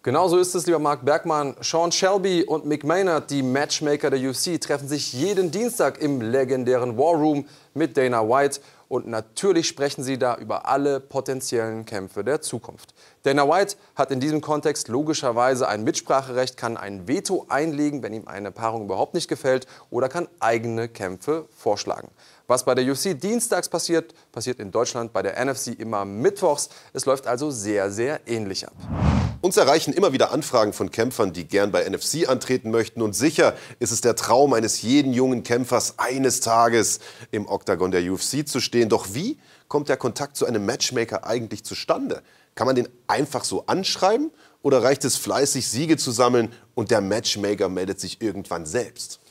Genauso 0.02 0.38
ist 0.38 0.56
es, 0.56 0.66
lieber 0.66 0.80
Marc 0.80 1.04
Bergmann. 1.04 1.58
Sean 1.60 1.92
Shelby 1.92 2.44
und 2.44 2.66
Mick 2.66 2.86
Maynard, 2.86 3.30
die 3.30 3.44
Matchmaker 3.44 4.10
der 4.10 4.30
UFC, 4.30 4.60
treffen 4.62 4.88
sich 4.88 5.12
jeden 5.12 5.52
Dienstag 5.52 6.02
im 6.02 6.22
legendären 6.22 6.98
War 6.98 7.16
Room 7.16 7.46
mit 7.74 7.98
Dana 7.98 8.22
White. 8.22 8.62
Und 8.90 9.08
natürlich 9.08 9.68
sprechen 9.68 10.04
sie 10.04 10.18
da 10.18 10.36
über 10.36 10.66
alle 10.66 11.00
potenziellen 11.00 11.86
Kämpfe 11.86 12.24
der 12.24 12.42
Zukunft. 12.42 12.96
Dana 13.22 13.48
White 13.48 13.76
hat 13.96 14.10
in 14.10 14.20
diesem 14.20 14.42
Kontext 14.42 14.88
logischerweise 14.88 15.68
ein 15.68 15.84
Mitspracherecht, 15.84 16.58
kann 16.58 16.76
ein 16.76 17.08
Veto 17.08 17.46
einlegen, 17.50 18.02
wenn 18.02 18.14
ihm 18.14 18.28
eine 18.28 18.52
Paarung 18.52 18.86
überhaupt 18.86 19.14
nicht 19.14 19.28
gefällt, 19.28 19.68
oder 19.92 20.10
kann 20.10 20.28
eigene 20.40 20.90
Kämpfe 20.90 21.46
vorschlagen. 21.56 22.10
Was 22.48 22.66
bei 22.66 22.74
der 22.74 22.92
UFC 22.92 23.18
dienstags 23.18 23.70
passiert, 23.70 24.16
passiert 24.32 24.60
in 24.60 24.72
Deutschland 24.72 25.14
bei 25.14 25.22
der 25.22 25.46
NFC 25.46 25.68
immer 25.80 26.04
mittwochs. 26.04 26.70
Es 26.92 27.06
läuft 27.06 27.28
also 27.28 27.52
sehr, 27.52 27.92
sehr 27.92 28.28
ähnlich 28.28 28.66
ab. 28.68 28.74
Uns 29.42 29.56
erreichen 29.56 29.94
immer 29.94 30.12
wieder 30.12 30.34
Anfragen 30.34 30.74
von 30.74 30.92
Kämpfern, 30.92 31.32
die 31.32 31.48
gern 31.48 31.72
bei 31.72 31.88
NFC 31.88 32.28
antreten 32.28 32.72
möchten. 32.72 33.02
Und 33.02 33.14
sicher 33.14 33.56
ist 33.80 33.92
es 33.92 34.02
der 34.02 34.18
Traum 34.18 34.54
eines 34.54 34.82
jeden 34.82 35.14
jungen 35.14 35.44
Kämpfers, 35.44 35.94
eines 35.98 36.42
Tages 36.42 37.00
im 37.32 37.48
Oktagon 37.48 37.92
der 37.92 38.12
UFC 38.12 38.46
zu 38.46 38.60
stehen. 38.60 38.90
Doch 38.90 39.14
wie 39.14 39.40
kommt 39.70 39.88
der 39.88 39.96
Kontakt 39.96 40.36
zu 40.36 40.46
einem 40.46 40.66
Matchmaker 40.66 41.26
eigentlich 41.26 41.64
zustande? 41.64 42.22
Kann 42.54 42.68
man 42.68 42.76
den 42.76 42.90
einfach 43.08 43.46
so 43.46 43.66
anschreiben 43.68 44.32
oder 44.62 44.84
reicht 44.84 45.06
es 45.06 45.16
fleißig, 45.16 45.70
Siege 45.70 45.96
zu 45.96 46.12
sammeln 46.12 46.52
und 46.76 46.92
der 46.92 47.00
Matchmaker 47.00 47.70
meldet 47.70 48.02
sich 48.02 48.22
irgendwann 48.22 48.66
selbst? 48.66 49.22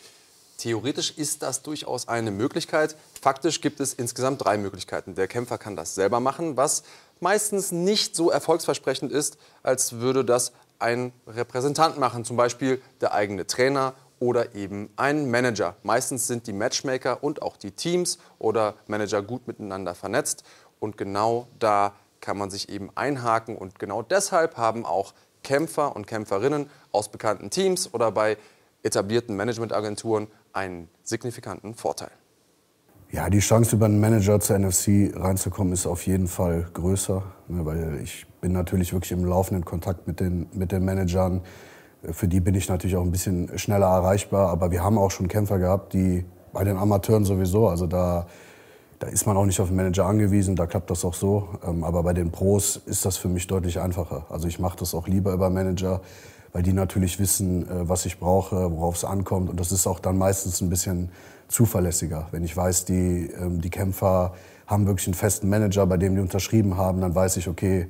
Theoretisch 0.59 1.13
ist 1.17 1.43
das 1.43 1.63
durchaus 1.63 2.09
eine 2.09 2.33
Möglichkeit. 2.33 2.97
Faktisch 3.21 3.61
gibt 3.61 3.79
es 3.79 3.95
insgesamt 3.95 4.45
drei 4.45 4.59
Möglichkeiten. 4.59 5.15
Der 5.15 5.29
Kämpfer 5.29 5.57
kann 5.57 5.77
das 5.77 5.95
selber 5.95 6.19
machen, 6.19 6.57
was 6.57 6.83
meistens 7.21 7.73
nicht 7.73 8.17
so 8.17 8.31
erfolgsversprechend 8.31 9.13
ist, 9.13 9.39
als 9.63 9.95
würde 9.95 10.25
das 10.25 10.53
ein 10.79 11.13
Repräsentant 11.27 11.99
machen, 11.99 12.25
zum 12.25 12.37
Beispiel 12.37 12.81
der 13.01 13.13
eigene 13.13 13.47
Trainer 13.47 13.95
oder 14.21 14.55
eben 14.55 14.91
ein 14.97 15.31
Manager. 15.31 15.77
Meistens 15.83 16.27
sind 16.27 16.47
die 16.47 16.53
Matchmaker 16.53 17.23
und 17.23 17.43
auch 17.43 17.57
die 17.57 17.71
Teams 17.71 18.19
oder 18.39 18.75
Manager 18.87 19.23
gut 19.23 19.47
miteinander 19.47 19.95
vernetzt 19.95 20.45
und 20.81 20.97
genau 20.97 21.49
da 21.59 21.95
kann 22.21 22.37
man 22.37 22.51
sich 22.51 22.69
eben 22.69 22.91
einhaken 22.95 23.57
und 23.57 23.79
genau 23.79 24.03
deshalb 24.03 24.57
haben 24.57 24.85
auch 24.85 25.15
Kämpfer 25.45 25.95
und 25.95 26.07
Kämpferinnen 26.07 26.69
aus 26.91 27.11
bekannten 27.11 27.51
Teams 27.51 27.95
oder 27.95 28.11
bei 28.11 28.37
etablierten 28.83 29.37
Managementagenturen 29.37 30.29
einen 30.53 30.89
signifikanten 31.03 31.75
Vorteil. 31.75 32.11
Ja, 33.11 33.31
die 33.31 33.39
Chance 33.39 33.77
über 33.77 33.87
einen 33.87 34.01
Manager 34.01 34.39
zur 34.39 34.59
NFC 34.59 35.13
reinzukommen 35.15 35.73
ist 35.73 35.87
auf 35.87 36.07
jeden 36.07 36.27
Fall 36.27 36.67
größer, 36.75 37.23
ne, 37.49 37.65
weil 37.65 38.01
ich 38.03 38.27
bin 38.41 38.53
natürlich 38.53 38.93
wirklich 38.93 39.13
im 39.13 39.25
laufenden 39.25 39.65
Kontakt 39.65 40.07
mit 40.07 40.21
den, 40.21 40.47
mit 40.53 40.73
den 40.73 40.85
Managern. 40.85 41.41
Für 42.03 42.29
die 42.29 42.41
bin 42.41 42.55
ich 42.55 42.69
natürlich 42.69 42.97
auch 42.97 43.03
ein 43.03 43.11
bisschen 43.11 43.59
schneller 43.59 43.87
erreichbar, 43.87 44.51
aber 44.51 44.71
wir 44.71 44.85
haben 44.85 44.99
auch 44.99 45.11
schon 45.11 45.27
Kämpfer 45.27 45.59
gehabt, 45.59 45.95
die 45.95 46.27
bei 46.53 46.65
den 46.65 46.77
Amateuren 46.77 47.25
sowieso, 47.25 47.69
also 47.69 47.87
da 47.87 48.27
da 48.99 49.07
ist 49.07 49.27
man 49.27 49.37
auch 49.37 49.45
nicht 49.45 49.61
auf 49.61 49.69
den 49.69 49.77
Manager 49.77 50.07
angewiesen, 50.07 50.57
da 50.57 50.67
klappt 50.67 50.91
das 50.91 51.05
auch 51.05 51.15
so. 51.15 51.49
Ähm, 51.67 51.85
aber 51.85 52.03
bei 52.03 52.13
den 52.13 52.31
Pros 52.31 52.77
ist 52.87 53.05
das 53.05 53.17
für 53.17 53.29
mich 53.29 53.47
deutlich 53.47 53.81
einfacher. 53.81 54.27
Also 54.29 54.49
ich 54.49 54.59
mache 54.59 54.77
das 54.79 54.95
auch 54.95 55.07
lieber 55.07 55.33
über 55.33 55.51
Manager, 55.51 56.01
weil 56.53 56.63
die 56.63 56.73
natürlich 56.73 57.19
wissen, 57.19 57.69
äh, 57.69 57.89
was 57.89 58.07
ich 58.07 58.19
brauche, 58.19 58.71
worauf 58.73 58.97
es 58.97 59.05
ankommt. 59.05 59.51
Und 59.51 59.61
das 59.61 59.73
ist 59.73 59.87
auch 59.87 60.01
dann 60.01 60.19
meistens 60.19 60.61
ein 60.61 60.71
bisschen 60.71 61.11
zuverlässiger. 61.49 62.29
Wenn 62.31 62.45
ich 62.45 62.57
weiß, 62.57 62.85
die, 62.85 63.31
ähm, 63.41 63.61
die 63.61 63.71
Kämpfer 63.71 64.35
haben 64.67 64.87
wirklich 64.87 65.07
einen 65.07 65.15
festen 65.15 65.49
Manager, 65.49 65.87
bei 65.87 65.97
dem 65.97 66.15
die 66.15 66.21
unterschrieben 66.21 66.77
haben, 66.77 67.01
dann 67.01 67.15
weiß 67.15 67.39
ich, 67.39 67.49
okay, 67.49 67.87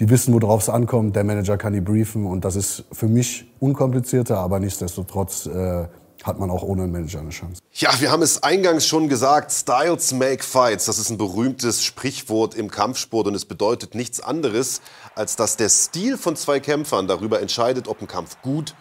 die 0.00 0.10
wissen, 0.10 0.34
worauf 0.34 0.62
es 0.62 0.68
ankommt, 0.68 1.14
der 1.16 1.24
Manager 1.24 1.56
kann 1.56 1.72
die 1.72 1.80
briefen 1.80 2.26
und 2.26 2.44
das 2.44 2.56
ist 2.56 2.84
für 2.90 3.06
mich 3.06 3.50
unkomplizierter, 3.60 4.38
aber 4.38 4.58
nichtsdestotrotz 4.58 5.46
äh, 5.46 5.86
hat 6.24 6.38
man 6.38 6.50
auch 6.50 6.62
ohne 6.62 6.84
einen 6.84 6.92
Manager 6.92 7.20
eine 7.20 7.30
Chance. 7.30 7.60
Ja, 7.74 7.90
wir 8.00 8.10
haben 8.10 8.22
es 8.22 8.42
eingangs 8.42 8.86
schon 8.86 9.08
gesagt, 9.08 9.52
Styles 9.52 10.12
make 10.12 10.42
fights. 10.42 10.86
Das 10.86 10.98
ist 10.98 11.10
ein 11.10 11.18
berühmtes 11.18 11.84
Sprichwort 11.84 12.54
im 12.54 12.70
Kampfsport 12.70 13.26
und 13.26 13.34
es 13.34 13.44
bedeutet 13.44 13.94
nichts 13.94 14.20
anderes, 14.20 14.80
als 15.14 15.36
dass 15.36 15.56
der 15.56 15.68
Stil 15.68 16.16
von 16.16 16.34
zwei 16.34 16.60
Kämpfern 16.60 17.06
darüber 17.06 17.40
entscheidet, 17.40 17.86
ob 17.86 18.00
ein 18.00 18.08
Kampf 18.08 18.40
gut 18.42 18.74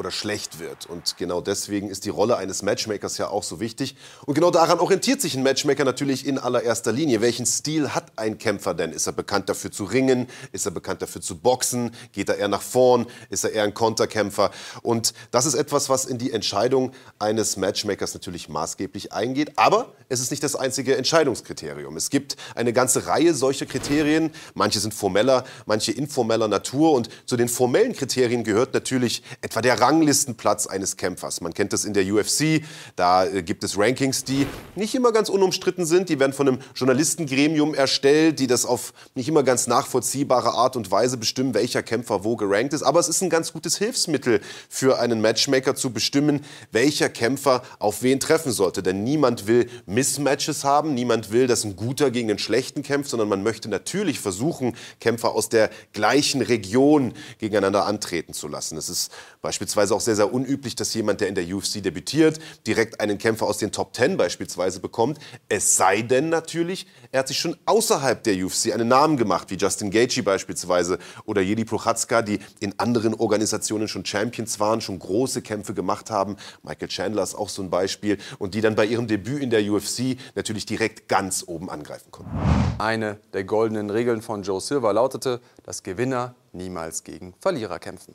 oder 0.00 0.10
schlecht 0.10 0.58
wird. 0.58 0.86
Und 0.86 1.18
genau 1.18 1.42
deswegen 1.42 1.90
ist 1.90 2.06
die 2.06 2.08
Rolle 2.08 2.38
eines 2.38 2.62
Matchmakers 2.62 3.18
ja 3.18 3.28
auch 3.28 3.42
so 3.42 3.60
wichtig. 3.60 3.96
Und 4.24 4.32
genau 4.32 4.50
daran 4.50 4.80
orientiert 4.80 5.20
sich 5.20 5.34
ein 5.34 5.42
Matchmaker 5.42 5.84
natürlich 5.84 6.26
in 6.26 6.38
allererster 6.38 6.90
Linie. 6.90 7.20
Welchen 7.20 7.44
Stil 7.44 7.90
hat 7.90 8.10
ein 8.16 8.38
Kämpfer 8.38 8.72
denn? 8.72 8.92
Ist 8.92 9.06
er 9.06 9.12
bekannt 9.12 9.50
dafür 9.50 9.70
zu 9.70 9.84
ringen? 9.84 10.26
Ist 10.52 10.64
er 10.64 10.72
bekannt 10.72 11.02
dafür 11.02 11.20
zu 11.20 11.36
boxen? 11.36 11.90
Geht 12.12 12.30
er 12.30 12.38
eher 12.38 12.48
nach 12.48 12.62
vorn? 12.62 13.06
Ist 13.28 13.44
er 13.44 13.52
eher 13.52 13.64
ein 13.64 13.74
Konterkämpfer? 13.74 14.50
Und 14.80 15.12
das 15.32 15.44
ist 15.44 15.54
etwas, 15.54 15.90
was 15.90 16.06
in 16.06 16.16
die 16.16 16.32
Entscheidung 16.32 16.92
eines 17.18 17.58
Matchmakers 17.58 18.14
natürlich 18.14 18.48
maßgeblich 18.48 19.12
eingeht. 19.12 19.58
Aber 19.58 19.92
es 20.08 20.20
ist 20.20 20.30
nicht 20.30 20.42
das 20.42 20.56
einzige 20.56 20.96
Entscheidungskriterium. 20.96 21.94
Es 21.98 22.08
gibt 22.08 22.36
eine 22.54 22.72
ganze 22.72 23.06
Reihe 23.06 23.34
solcher 23.34 23.66
Kriterien. 23.66 24.30
Manche 24.54 24.80
sind 24.80 24.94
formeller, 24.94 25.44
manche 25.66 25.92
informeller 25.92 26.48
Natur. 26.48 26.92
Und 26.92 27.10
zu 27.26 27.36
den 27.36 27.50
formellen 27.50 27.92
Kriterien 27.92 28.44
gehört 28.44 28.72
natürlich 28.72 29.22
etwa 29.42 29.60
der 29.60 29.78
Ranglistenplatz 29.90 30.68
eines 30.68 30.96
Kämpfers. 30.96 31.40
Man 31.40 31.52
kennt 31.52 31.72
das 31.72 31.84
in 31.84 31.94
der 31.94 32.04
UFC. 32.04 32.62
Da 32.94 33.26
äh, 33.26 33.42
gibt 33.42 33.64
es 33.64 33.76
Rankings, 33.76 34.22
die 34.22 34.46
nicht 34.76 34.94
immer 34.94 35.10
ganz 35.12 35.28
unumstritten 35.28 35.84
sind. 35.84 36.08
Die 36.08 36.20
werden 36.20 36.32
von 36.32 36.46
einem 36.46 36.58
Journalistengremium 36.76 37.74
erstellt, 37.74 38.38
die 38.38 38.46
das 38.46 38.64
auf 38.64 38.92
nicht 39.14 39.28
immer 39.28 39.42
ganz 39.42 39.66
nachvollziehbare 39.66 40.54
Art 40.54 40.76
und 40.76 40.90
Weise 40.92 41.16
bestimmen, 41.16 41.54
welcher 41.54 41.82
Kämpfer 41.82 42.22
wo 42.22 42.36
gerankt 42.36 42.72
ist. 42.72 42.82
Aber 42.82 43.00
es 43.00 43.08
ist 43.08 43.20
ein 43.22 43.30
ganz 43.30 43.52
gutes 43.52 43.78
Hilfsmittel 43.78 44.40
für 44.68 45.00
einen 45.00 45.20
Matchmaker 45.20 45.74
zu 45.74 45.90
bestimmen, 45.90 46.44
welcher 46.70 47.08
Kämpfer 47.08 47.62
auf 47.80 48.02
wen 48.02 48.20
treffen 48.20 48.52
sollte. 48.52 48.82
Denn 48.82 49.02
niemand 49.02 49.48
will 49.48 49.68
Mismatches 49.86 50.62
haben. 50.62 50.94
Niemand 50.94 51.32
will, 51.32 51.48
dass 51.48 51.64
ein 51.64 51.74
guter 51.74 52.12
gegen 52.12 52.30
einen 52.30 52.38
schlechten 52.38 52.84
kämpft, 52.84 53.10
sondern 53.10 53.28
man 53.28 53.42
möchte 53.42 53.68
natürlich 53.68 54.20
versuchen, 54.20 54.76
Kämpfer 55.00 55.32
aus 55.32 55.48
der 55.48 55.68
gleichen 55.92 56.42
Region 56.42 57.12
gegeneinander 57.38 57.86
antreten 57.86 58.34
zu 58.34 58.46
lassen. 58.46 58.78
Es 58.78 58.88
ist 58.88 59.10
beispielsweise 59.42 59.79
beispielsweise 59.80 59.94
auch 59.94 60.00
sehr, 60.00 60.16
sehr 60.16 60.32
unüblich, 60.34 60.76
dass 60.76 60.92
jemand, 60.94 61.20
der 61.20 61.28
in 61.28 61.34
der 61.34 61.44
UFC 61.44 61.82
debütiert, 61.82 62.38
direkt 62.66 63.00
einen 63.00 63.16
Kämpfer 63.16 63.46
aus 63.46 63.58
den 63.58 63.72
Top 63.72 63.92
Ten 63.92 64.16
beispielsweise 64.16 64.80
bekommt. 64.80 65.18
Es 65.48 65.76
sei 65.76 66.02
denn 66.02 66.28
natürlich, 66.28 66.86
er 67.12 67.20
hat 67.20 67.28
sich 67.28 67.38
schon 67.38 67.56
außerhalb 67.64 68.22
der 68.22 68.34
UFC 68.44 68.72
einen 68.72 68.88
Namen 68.88 69.16
gemacht, 69.16 69.50
wie 69.50 69.54
Justin 69.56 69.90
Gaethje 69.90 70.22
beispielsweise 70.22 70.98
oder 71.24 71.40
Jedi 71.40 71.64
Prochazka, 71.64 72.20
die 72.20 72.40
in 72.60 72.78
anderen 72.78 73.14
Organisationen 73.14 73.88
schon 73.88 74.04
Champions 74.04 74.60
waren, 74.60 74.80
schon 74.80 74.98
große 74.98 75.40
Kämpfe 75.40 75.72
gemacht 75.72 76.10
haben. 76.10 76.36
Michael 76.62 76.88
Chandler 76.88 77.22
ist 77.22 77.34
auch 77.34 77.48
so 77.48 77.62
ein 77.62 77.70
Beispiel 77.70 78.18
und 78.38 78.54
die 78.54 78.60
dann 78.60 78.74
bei 78.74 78.84
ihrem 78.84 79.06
Debüt 79.06 79.42
in 79.42 79.50
der 79.50 79.62
UFC 79.62 80.18
natürlich 80.34 80.66
direkt 80.66 81.08
ganz 81.08 81.44
oben 81.46 81.70
angreifen 81.70 82.10
konnten. 82.10 82.30
Eine 82.78 83.18
der 83.32 83.44
goldenen 83.44 83.88
Regeln 83.88 84.20
von 84.20 84.42
Joe 84.42 84.60
Silver 84.60 84.92
lautete, 84.92 85.40
dass 85.64 85.82
Gewinner 85.82 86.34
niemals 86.52 87.04
gegen 87.04 87.34
Verlierer 87.40 87.78
kämpfen. 87.78 88.14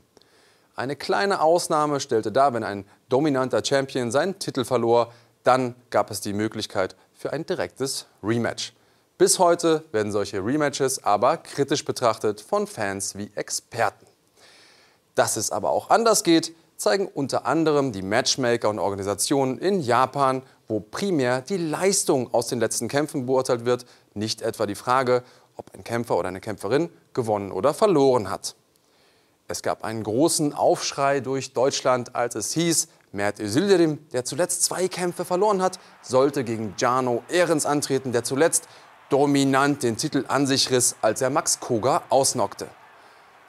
Eine 0.75 0.97
kleine 0.97 1.39
Ausnahme 1.39 2.01
stellte 2.01 2.33
dar, 2.33 2.53
wenn 2.53 2.65
ein 2.65 2.85
dominanter 3.07 3.63
Champion 3.63 4.11
seinen 4.11 4.39
Titel 4.39 4.65
verlor, 4.65 5.13
dann 5.43 5.73
gab 5.89 6.11
es 6.11 6.19
die 6.19 6.33
Möglichkeit 6.33 6.97
für 7.13 7.31
ein 7.31 7.45
direktes 7.45 8.07
Rematch. 8.21 8.73
Bis 9.17 9.39
heute 9.39 9.85
werden 9.93 10.11
solche 10.11 10.45
Rematches 10.45 11.01
aber 11.01 11.37
kritisch 11.37 11.85
betrachtet 11.85 12.41
von 12.41 12.67
Fans 12.67 13.15
wie 13.15 13.31
Experten. 13.35 14.05
Dass 15.15 15.37
es 15.37 15.49
aber 15.49 15.69
auch 15.69 15.89
anders 15.89 16.23
geht, 16.23 16.53
zeigen 16.75 17.07
unter 17.07 17.45
anderem 17.45 17.93
die 17.93 18.01
Matchmaker 18.01 18.69
und 18.69 18.79
Organisationen 18.79 19.57
in 19.57 19.79
Japan, 19.79 20.41
wo 20.67 20.81
primär 20.81 21.39
die 21.39 21.55
Leistung 21.55 22.33
aus 22.33 22.47
den 22.47 22.59
letzten 22.59 22.89
Kämpfen 22.89 23.27
beurteilt 23.27 23.63
wird, 23.63 23.85
nicht 24.13 24.41
etwa 24.41 24.65
die 24.65 24.75
Frage, 24.75 25.23
ob 25.55 25.73
ein 25.73 25.85
Kämpfer 25.85 26.17
oder 26.17 26.27
eine 26.27 26.41
Kämpferin 26.41 26.89
gewonnen 27.13 27.53
oder 27.53 27.73
verloren 27.73 28.29
hat. 28.29 28.55
Es 29.47 29.61
gab 29.61 29.83
einen 29.83 30.03
großen 30.03 30.53
Aufschrei 30.53 31.19
durch 31.19 31.53
Deutschland, 31.53 32.15
als 32.15 32.33
es 32.35 32.51
hieß, 32.53 32.87
Mert 33.11 33.39
Özildirim, 33.39 33.99
der 34.11 34.25
zuletzt 34.25 34.63
zwei 34.63 34.87
Kämpfe 34.87 35.23
verloren 35.23 35.61
hat, 35.61 35.79
sollte 36.01 36.43
gegen 36.43 36.73
Jano 36.77 37.23
Ehrens 37.29 37.65
antreten, 37.65 38.11
der 38.11 38.23
zuletzt 38.23 38.67
dominant 39.09 39.83
den 39.83 39.97
Titel 39.97 40.25
an 40.27 40.47
sich 40.47 40.71
riss, 40.71 40.95
als 41.01 41.21
er 41.21 41.29
Max 41.29 41.59
Koga 41.59 42.03
ausnockte. 42.09 42.67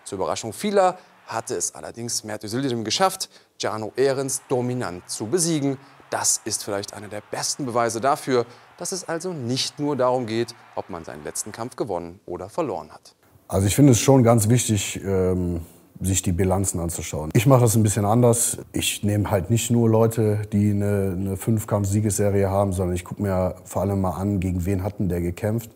Zur 0.04 0.16
Überraschung 0.16 0.52
vieler 0.52 0.98
hatte 1.26 1.56
es 1.56 1.74
allerdings 1.74 2.22
Mert 2.22 2.44
Özildirim 2.44 2.84
geschafft, 2.84 3.28
Jano 3.58 3.92
Ehrens 3.96 4.42
dominant 4.48 5.08
zu 5.10 5.26
besiegen. 5.26 5.78
Das 6.10 6.40
ist 6.44 6.62
vielleicht 6.62 6.94
einer 6.94 7.08
der 7.08 7.22
besten 7.30 7.66
Beweise 7.66 8.00
dafür, 8.00 8.46
dass 8.76 8.92
es 8.92 9.08
also 9.08 9.32
nicht 9.32 9.80
nur 9.80 9.96
darum 9.96 10.26
geht, 10.26 10.54
ob 10.76 10.90
man 10.90 11.04
seinen 11.04 11.24
letzten 11.24 11.50
Kampf 11.50 11.74
gewonnen 11.74 12.20
oder 12.26 12.50
verloren 12.50 12.92
hat. 12.92 13.16
Also 13.48 13.66
ich 13.66 13.74
finde 13.74 13.92
es 13.92 14.00
schon 14.00 14.22
ganz 14.22 14.48
wichtig, 14.48 15.00
ähm 15.02 15.62
sich 16.00 16.22
die 16.22 16.32
Bilanzen 16.32 16.80
anzuschauen. 16.80 17.30
Ich 17.34 17.46
mache 17.46 17.62
das 17.62 17.76
ein 17.76 17.82
bisschen 17.82 18.04
anders. 18.04 18.58
Ich 18.72 19.02
nehme 19.02 19.30
halt 19.30 19.50
nicht 19.50 19.70
nur 19.70 19.88
Leute, 19.88 20.42
die 20.52 20.70
eine, 20.70 21.16
eine 21.18 21.36
Fünfkampf-Siegesserie 21.36 22.50
haben, 22.50 22.72
sondern 22.72 22.94
ich 22.94 23.04
gucke 23.04 23.22
mir 23.22 23.54
vor 23.64 23.82
allem 23.82 24.00
mal 24.00 24.12
an, 24.12 24.40
gegen 24.40 24.66
wen 24.66 24.82
hat 24.82 24.98
denn 24.98 25.08
der 25.08 25.20
gekämpft 25.20 25.70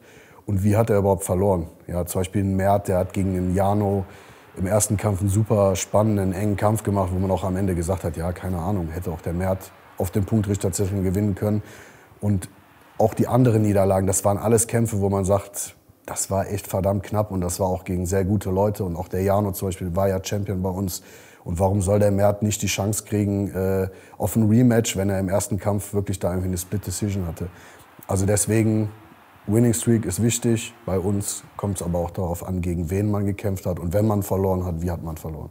und 0.47 0.65
wie 0.65 0.77
hat 0.77 0.91
er 0.91 0.99
überhaupt 0.99 1.25
verloren. 1.25 1.67
Ja, 1.87 2.05
zum 2.07 2.21
Beispiel 2.21 2.45
ein 2.45 2.57
Mert, 2.57 2.89
der 2.89 2.99
hat 2.99 3.13
gegen 3.13 3.37
einen 3.37 3.55
Jano 3.55 4.05
im 4.57 4.67
ersten 4.67 4.97
Kampf 4.97 5.21
einen 5.21 5.31
super 5.31 5.77
spannenden, 5.77 6.33
engen 6.33 6.57
Kampf 6.57 6.83
gemacht, 6.83 7.11
wo 7.15 7.19
man 7.19 7.31
auch 7.31 7.45
am 7.45 7.57
Ende 7.57 7.75
gesagt 7.75 8.05
hat, 8.05 8.17
ja, 8.17 8.33
keine 8.33 8.59
Ahnung, 8.59 8.89
hätte 8.89 9.11
auch 9.11 9.21
der 9.21 9.33
Mert 9.33 9.71
auf 9.97 10.11
dem 10.11 10.25
Punktrichter 10.25 10.69
tatsächlich 10.69 11.03
gewinnen 11.03 11.35
können. 11.35 11.63
Und 12.21 12.49
auch 12.99 13.15
die 13.15 13.29
anderen 13.29 13.63
Niederlagen, 13.63 14.07
das 14.07 14.25
waren 14.25 14.39
alles 14.39 14.67
Kämpfe, 14.67 15.01
wo 15.01 15.09
man 15.09 15.25
sagt, 15.25 15.77
das 16.11 16.29
war 16.29 16.51
echt 16.51 16.67
verdammt 16.67 17.05
knapp 17.05 17.31
und 17.31 17.41
das 17.41 17.61
war 17.61 17.69
auch 17.69 17.85
gegen 17.85 18.05
sehr 18.05 18.25
gute 18.25 18.51
Leute. 18.51 18.83
Und 18.83 18.97
auch 18.97 19.07
der 19.07 19.23
Jano 19.23 19.53
zum 19.53 19.69
Beispiel 19.69 19.95
war 19.95 20.09
ja 20.09 20.19
Champion 20.23 20.61
bei 20.61 20.69
uns. 20.69 21.03
Und 21.45 21.61
warum 21.61 21.83
soll 21.83 22.01
der 22.01 22.11
Mert 22.11 22.43
nicht 22.43 22.61
die 22.63 22.67
Chance 22.67 23.05
kriegen 23.05 23.49
äh, 23.53 23.89
auf 24.19 24.35
ein 24.35 24.49
Rematch, 24.49 24.97
wenn 24.97 25.09
er 25.09 25.21
im 25.21 25.29
ersten 25.29 25.57
Kampf 25.57 25.95
wirklich 25.95 26.19
da 26.19 26.31
irgendwie 26.31 26.49
eine 26.49 26.59
Split 26.59 26.85
Decision 26.85 27.29
hatte? 27.29 27.49
Also 28.09 28.27
deswegen, 28.27 28.91
Winning 29.47 29.73
Streak 29.73 30.05
ist 30.05 30.21
wichtig. 30.21 30.75
Bei 30.85 30.99
uns 30.99 31.45
kommt 31.57 31.77
es 31.77 31.83
aber 31.85 32.01
auch 32.01 32.11
darauf 32.11 32.45
an, 32.45 32.61
gegen 32.61 32.91
wen 32.91 33.09
man 33.09 33.25
gekämpft 33.25 33.65
hat. 33.65 33.79
Und 33.79 33.93
wenn 33.93 34.09
man 34.09 34.25
verloren 34.25 34.65
hat, 34.65 34.83
wie 34.83 34.91
hat 34.91 35.05
man 35.05 35.17
verloren? 35.17 35.51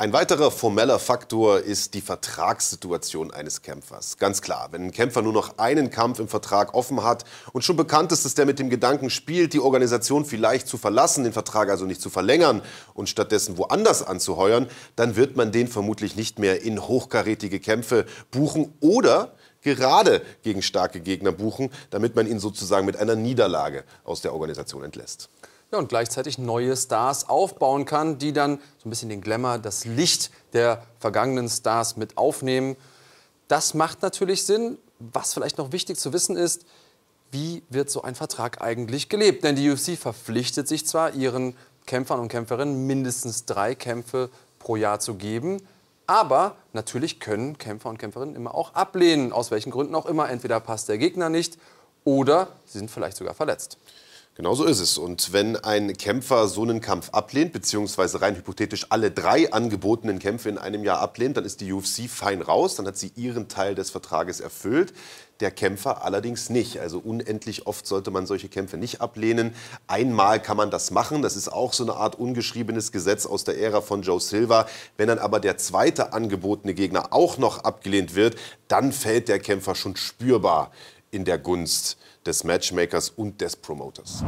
Ein 0.00 0.14
weiterer 0.14 0.50
formeller 0.50 0.98
Faktor 0.98 1.60
ist 1.60 1.92
die 1.92 2.00
Vertragssituation 2.00 3.30
eines 3.32 3.60
Kämpfers. 3.60 4.16
Ganz 4.16 4.40
klar, 4.40 4.68
wenn 4.70 4.84
ein 4.84 4.92
Kämpfer 4.92 5.20
nur 5.20 5.34
noch 5.34 5.58
einen 5.58 5.90
Kampf 5.90 6.20
im 6.20 6.26
Vertrag 6.26 6.72
offen 6.72 7.04
hat 7.04 7.26
und 7.52 7.66
schon 7.66 7.76
bekannt 7.76 8.10
ist, 8.10 8.24
dass 8.24 8.32
der 8.34 8.46
mit 8.46 8.58
dem 8.58 8.70
Gedanken 8.70 9.10
spielt, 9.10 9.52
die 9.52 9.60
Organisation 9.60 10.24
vielleicht 10.24 10.68
zu 10.68 10.78
verlassen, 10.78 11.24
den 11.24 11.34
Vertrag 11.34 11.68
also 11.68 11.84
nicht 11.84 12.00
zu 12.00 12.08
verlängern 12.08 12.62
und 12.94 13.10
stattdessen 13.10 13.58
woanders 13.58 14.02
anzuheuern, 14.02 14.68
dann 14.96 15.16
wird 15.16 15.36
man 15.36 15.52
den 15.52 15.68
vermutlich 15.68 16.16
nicht 16.16 16.38
mehr 16.38 16.62
in 16.62 16.80
hochkarätige 16.80 17.60
Kämpfe 17.60 18.06
buchen 18.30 18.72
oder 18.80 19.34
gerade 19.60 20.22
gegen 20.42 20.62
starke 20.62 21.00
Gegner 21.00 21.32
buchen, 21.32 21.68
damit 21.90 22.16
man 22.16 22.26
ihn 22.26 22.38
sozusagen 22.38 22.86
mit 22.86 22.96
einer 22.96 23.16
Niederlage 23.16 23.84
aus 24.04 24.22
der 24.22 24.32
Organisation 24.32 24.82
entlässt 24.82 25.28
ja, 25.72 25.78
und 25.78 25.88
gleichzeitig 25.88 26.38
neue 26.38 26.76
Stars 26.76 27.28
aufbauen 27.28 27.84
kann, 27.84 28.18
die 28.18 28.32
dann 28.32 28.58
so 28.78 28.88
ein 28.88 28.90
bisschen 28.90 29.08
den 29.08 29.20
Glamour, 29.20 29.58
das 29.58 29.84
Licht 29.84 30.30
der 30.52 30.82
vergangenen 30.98 31.48
Stars 31.48 31.96
mit 31.96 32.18
aufnehmen. 32.18 32.76
Das 33.48 33.74
macht 33.74 34.02
natürlich 34.02 34.44
Sinn. 34.44 34.78
Was 34.98 35.32
vielleicht 35.32 35.58
noch 35.58 35.72
wichtig 35.72 35.96
zu 35.96 36.12
wissen 36.12 36.36
ist, 36.36 36.66
wie 37.30 37.62
wird 37.68 37.90
so 37.90 38.02
ein 38.02 38.14
Vertrag 38.14 38.60
eigentlich 38.60 39.08
gelebt? 39.08 39.44
Denn 39.44 39.56
die 39.56 39.70
UFC 39.70 39.96
verpflichtet 39.96 40.68
sich 40.68 40.86
zwar, 40.86 41.14
ihren 41.14 41.56
Kämpfern 41.86 42.20
und 42.20 42.28
Kämpferinnen 42.28 42.86
mindestens 42.86 43.46
drei 43.46 43.74
Kämpfe 43.74 44.28
pro 44.58 44.76
Jahr 44.76 45.00
zu 45.00 45.14
geben, 45.14 45.62
aber 46.06 46.56
natürlich 46.72 47.20
können 47.20 47.56
Kämpfer 47.56 47.88
und 47.88 47.98
Kämpferinnen 47.98 48.34
immer 48.34 48.54
auch 48.54 48.74
ablehnen, 48.74 49.32
aus 49.32 49.52
welchen 49.52 49.70
Gründen 49.70 49.94
auch 49.94 50.06
immer. 50.06 50.28
Entweder 50.28 50.58
passt 50.58 50.88
der 50.88 50.98
Gegner 50.98 51.28
nicht 51.28 51.56
oder 52.04 52.48
sie 52.66 52.78
sind 52.78 52.90
vielleicht 52.90 53.16
sogar 53.16 53.34
verletzt. 53.34 53.78
Genau 54.40 54.54
so 54.54 54.64
ist 54.64 54.80
es. 54.80 54.96
Und 54.96 55.34
wenn 55.34 55.56
ein 55.56 55.98
Kämpfer 55.98 56.48
so 56.48 56.62
einen 56.62 56.80
Kampf 56.80 57.10
ablehnt, 57.10 57.52
beziehungsweise 57.52 58.22
rein 58.22 58.36
hypothetisch 58.36 58.86
alle 58.88 59.10
drei 59.10 59.52
angebotenen 59.52 60.18
Kämpfe 60.18 60.48
in 60.48 60.56
einem 60.56 60.82
Jahr 60.82 61.00
ablehnt, 61.00 61.36
dann 61.36 61.44
ist 61.44 61.60
die 61.60 61.70
UFC 61.70 62.08
fein 62.08 62.40
raus, 62.40 62.76
dann 62.76 62.86
hat 62.86 62.96
sie 62.96 63.12
ihren 63.16 63.48
Teil 63.48 63.74
des 63.74 63.90
Vertrages 63.90 64.40
erfüllt. 64.40 64.94
Der 65.40 65.50
Kämpfer 65.50 66.04
allerdings 66.04 66.48
nicht. 66.48 66.80
Also 66.80 67.00
unendlich 67.00 67.66
oft 67.66 67.86
sollte 67.86 68.10
man 68.10 68.24
solche 68.24 68.48
Kämpfe 68.48 68.78
nicht 68.78 69.02
ablehnen. 69.02 69.54
Einmal 69.88 70.40
kann 70.40 70.56
man 70.56 70.70
das 70.70 70.90
machen. 70.90 71.20
Das 71.20 71.36
ist 71.36 71.52
auch 71.52 71.74
so 71.74 71.82
eine 71.82 71.96
Art 71.96 72.18
ungeschriebenes 72.18 72.92
Gesetz 72.92 73.26
aus 73.26 73.44
der 73.44 73.60
Ära 73.60 73.82
von 73.82 74.00
Joe 74.00 74.20
Silva. 74.20 74.66
Wenn 74.96 75.08
dann 75.08 75.18
aber 75.18 75.40
der 75.40 75.58
zweite 75.58 76.14
angebotene 76.14 76.72
Gegner 76.72 77.12
auch 77.12 77.36
noch 77.36 77.64
abgelehnt 77.64 78.14
wird, 78.14 78.36
dann 78.68 78.92
fällt 78.92 79.28
der 79.28 79.38
Kämpfer 79.38 79.74
schon 79.74 79.96
spürbar 79.96 80.70
in 81.10 81.26
der 81.26 81.36
Gunst 81.36 81.98
des 82.26 82.44
Matchmakers 82.44 83.10
und 83.10 83.40
des 83.40 83.56
Promoters. 83.56 84.22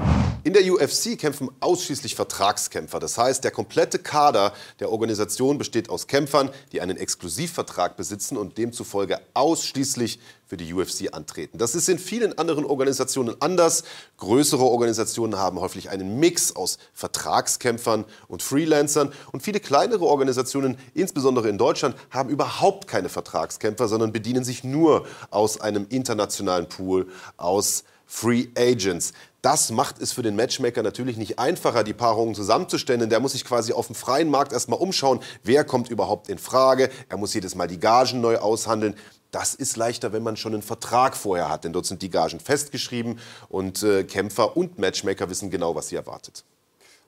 In 0.44 0.54
der 0.54 0.62
UFC 0.64 1.18
kämpfen 1.18 1.50
ausschließlich 1.61 2.14
Vertragskämpfer. 2.14 2.99
Das 2.99 3.18
heißt, 3.18 3.44
der 3.44 3.50
komplette 3.50 3.99
Kader 3.99 4.52
der 4.80 4.90
Organisation 4.90 5.58
besteht 5.58 5.90
aus 5.90 6.06
Kämpfern, 6.06 6.50
die 6.72 6.80
einen 6.80 6.96
Exklusivvertrag 6.96 7.96
besitzen 7.96 8.37
und 8.37 8.58
demzufolge 8.58 9.20
ausschließlich 9.34 10.18
für 10.52 10.58
die 10.58 10.75
UFC 10.75 11.14
antreten. 11.14 11.56
Das 11.56 11.75
ist 11.75 11.88
in 11.88 11.99
vielen 11.99 12.37
anderen 12.37 12.66
Organisationen 12.66 13.37
anders. 13.40 13.84
Größere 14.18 14.62
Organisationen 14.62 15.38
haben 15.38 15.58
häufig 15.58 15.88
einen 15.88 16.18
Mix 16.18 16.54
aus 16.54 16.76
Vertragskämpfern 16.92 18.04
und 18.28 18.42
Freelancern. 18.42 19.14
Und 19.32 19.42
viele 19.42 19.61
kleinere 19.61 20.04
Organisationen, 20.04 20.76
insbesondere 20.92 21.49
in 21.49 21.56
Deutschland, 21.56 21.96
haben 22.11 22.28
überhaupt 22.28 22.87
keine 22.87 23.08
Vertragskämpfer, 23.08 23.88
sondern 23.88 24.12
bedienen 24.12 24.44
sich 24.44 24.62
nur 24.62 25.06
aus 25.30 25.58
einem 25.58 25.87
internationalen 25.88 26.68
Pool 26.68 27.08
aus 27.38 27.81
Free 28.14 28.49
Agents. 28.57 29.14
Das 29.40 29.71
macht 29.71 30.00
es 30.00 30.12
für 30.12 30.23
den 30.23 30.37
Matchmaker 30.37 30.83
natürlich 30.83 31.16
nicht 31.16 31.38
einfacher, 31.38 31.83
die 31.83 31.95
Paarungen 31.95 32.35
zusammenzustellen. 32.35 33.09
Der 33.09 33.21
muss 33.21 33.33
sich 33.33 33.42
quasi 33.42 33.73
auf 33.73 33.87
dem 33.87 33.97
freien 33.97 34.28
Markt 34.28 34.52
erstmal 34.52 34.78
umschauen, 34.78 35.21
wer 35.42 35.64
kommt 35.64 35.88
überhaupt 35.88 36.28
in 36.28 36.37
Frage. 36.37 36.90
Er 37.09 37.16
muss 37.16 37.33
jedes 37.33 37.54
Mal 37.54 37.69
die 37.69 37.81
Gagen 37.81 38.21
neu 38.21 38.37
aushandeln. 38.37 38.97
Das 39.31 39.54
ist 39.54 39.78
leichter, 39.78 40.12
wenn 40.12 40.23
man 40.23 40.37
schon 40.37 40.52
einen 40.52 40.62
Vertrag 40.62 41.16
vorher 41.16 41.49
hat, 41.49 41.64
denn 41.64 41.73
dort 41.73 41.87
sind 41.87 42.02
die 42.02 42.11
Gagen 42.11 42.38
festgeschrieben 42.38 43.19
und 43.49 43.83
äh, 43.83 44.04
Kämpfer 44.04 44.59
und 44.59 44.78
Matchmaker 44.78 45.31
wissen 45.31 45.50
genau, 45.50 45.75
was 45.75 45.88
sie 45.88 45.97
erwartet. 45.97 46.45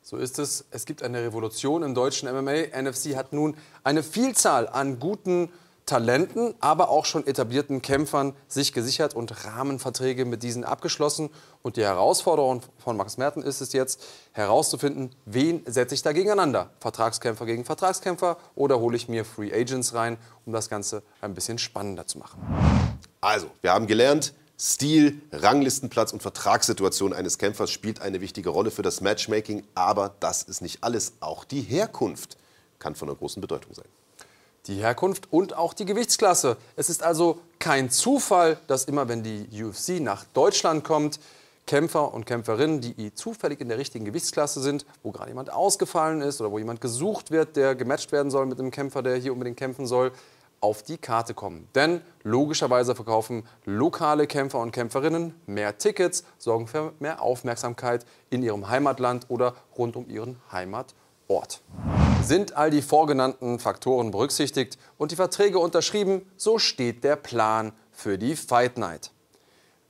So 0.02 0.16
ist 0.16 0.38
es. 0.38 0.64
Es 0.70 0.86
gibt 0.86 1.02
eine 1.02 1.22
Revolution 1.22 1.82
im 1.82 1.94
deutschen 1.94 2.30
MMA. 2.30 2.80
NFC 2.80 3.14
hat 3.14 3.34
nun 3.34 3.56
eine 3.84 4.02
Vielzahl 4.02 4.68
an 4.68 4.98
guten 4.98 5.50
Talenten, 5.86 6.54
aber 6.60 6.88
auch 6.88 7.04
schon 7.04 7.26
etablierten 7.26 7.82
Kämpfern 7.82 8.34
sich 8.48 8.72
gesichert 8.72 9.14
und 9.14 9.44
Rahmenverträge 9.44 10.24
mit 10.24 10.42
diesen 10.42 10.64
abgeschlossen. 10.64 11.28
Und 11.62 11.76
die 11.76 11.82
Herausforderung 11.82 12.62
von 12.78 12.96
Max 12.96 13.18
Merten 13.18 13.42
ist 13.42 13.60
es 13.60 13.74
jetzt, 13.74 14.02
herauszufinden, 14.32 15.14
wen 15.26 15.62
setze 15.66 15.94
ich 15.94 16.02
da 16.02 16.12
gegeneinander? 16.12 16.70
Vertragskämpfer 16.80 17.44
gegen 17.44 17.64
Vertragskämpfer 17.66 18.38
oder 18.54 18.80
hole 18.80 18.96
ich 18.96 19.08
mir 19.08 19.26
Free 19.26 19.52
Agents 19.52 19.92
rein, 19.92 20.16
um 20.46 20.54
das 20.54 20.70
Ganze 20.70 21.02
ein 21.20 21.34
bisschen 21.34 21.58
spannender 21.58 22.06
zu 22.06 22.18
machen? 22.18 22.40
Also, 23.20 23.48
wir 23.60 23.72
haben 23.72 23.86
gelernt, 23.86 24.32
Stil, 24.58 25.20
Ranglistenplatz 25.32 26.12
und 26.12 26.22
Vertragssituation 26.22 27.12
eines 27.12 27.38
Kämpfers 27.38 27.70
spielt 27.70 28.00
eine 28.00 28.20
wichtige 28.20 28.50
Rolle 28.50 28.70
für 28.70 28.82
das 28.82 29.00
Matchmaking, 29.00 29.64
aber 29.74 30.14
das 30.20 30.44
ist 30.44 30.62
nicht 30.62 30.82
alles. 30.82 31.14
Auch 31.20 31.44
die 31.44 31.60
Herkunft 31.60 32.38
kann 32.78 32.94
von 32.94 33.08
einer 33.08 33.18
großen 33.18 33.40
Bedeutung 33.40 33.74
sein 33.74 33.86
die 34.66 34.76
Herkunft 34.76 35.32
und 35.32 35.56
auch 35.56 35.74
die 35.74 35.84
Gewichtsklasse. 35.84 36.56
Es 36.76 36.88
ist 36.88 37.02
also 37.02 37.38
kein 37.58 37.90
Zufall, 37.90 38.58
dass 38.66 38.84
immer, 38.84 39.08
wenn 39.08 39.22
die 39.22 39.46
UFC 39.62 40.00
nach 40.00 40.24
Deutschland 40.32 40.84
kommt, 40.84 41.20
Kämpfer 41.66 42.12
und 42.12 42.26
Kämpferinnen, 42.26 42.80
die 42.80 43.14
zufällig 43.14 43.60
in 43.60 43.68
der 43.68 43.78
richtigen 43.78 44.04
Gewichtsklasse 44.04 44.60
sind, 44.60 44.84
wo 45.02 45.12
gerade 45.12 45.30
jemand 45.30 45.50
ausgefallen 45.50 46.20
ist 46.20 46.40
oder 46.40 46.50
wo 46.50 46.58
jemand 46.58 46.80
gesucht 46.80 47.30
wird, 47.30 47.56
der 47.56 47.74
gematcht 47.74 48.12
werden 48.12 48.30
soll 48.30 48.46
mit 48.46 48.58
einem 48.58 48.70
Kämpfer, 48.70 49.02
der 49.02 49.16
hier 49.16 49.32
unbedingt 49.32 49.56
kämpfen 49.56 49.86
soll, 49.86 50.12
auf 50.60 50.82
die 50.82 50.98
Karte 50.98 51.34
kommen. 51.34 51.68
Denn 51.74 52.00
logischerweise 52.22 52.94
verkaufen 52.94 53.46
lokale 53.64 54.26
Kämpfer 54.26 54.60
und 54.60 54.72
Kämpferinnen 54.72 55.34
mehr 55.46 55.76
Tickets, 55.78 56.24
sorgen 56.38 56.66
für 56.66 56.92
mehr 57.00 57.22
Aufmerksamkeit 57.22 58.04
in 58.30 58.42
ihrem 58.42 58.68
Heimatland 58.68 59.26
oder 59.28 59.54
rund 59.76 59.96
um 59.96 60.08
ihren 60.08 60.40
Heimatort. 60.52 61.60
Sind 62.24 62.56
all 62.56 62.70
die 62.70 62.80
vorgenannten 62.80 63.58
Faktoren 63.58 64.10
berücksichtigt 64.10 64.78
und 64.96 65.12
die 65.12 65.16
Verträge 65.16 65.58
unterschrieben, 65.58 66.22
so 66.38 66.58
steht 66.58 67.04
der 67.04 67.16
Plan 67.16 67.74
für 67.92 68.16
die 68.16 68.34
Fight 68.34 68.78
Night. 68.78 69.10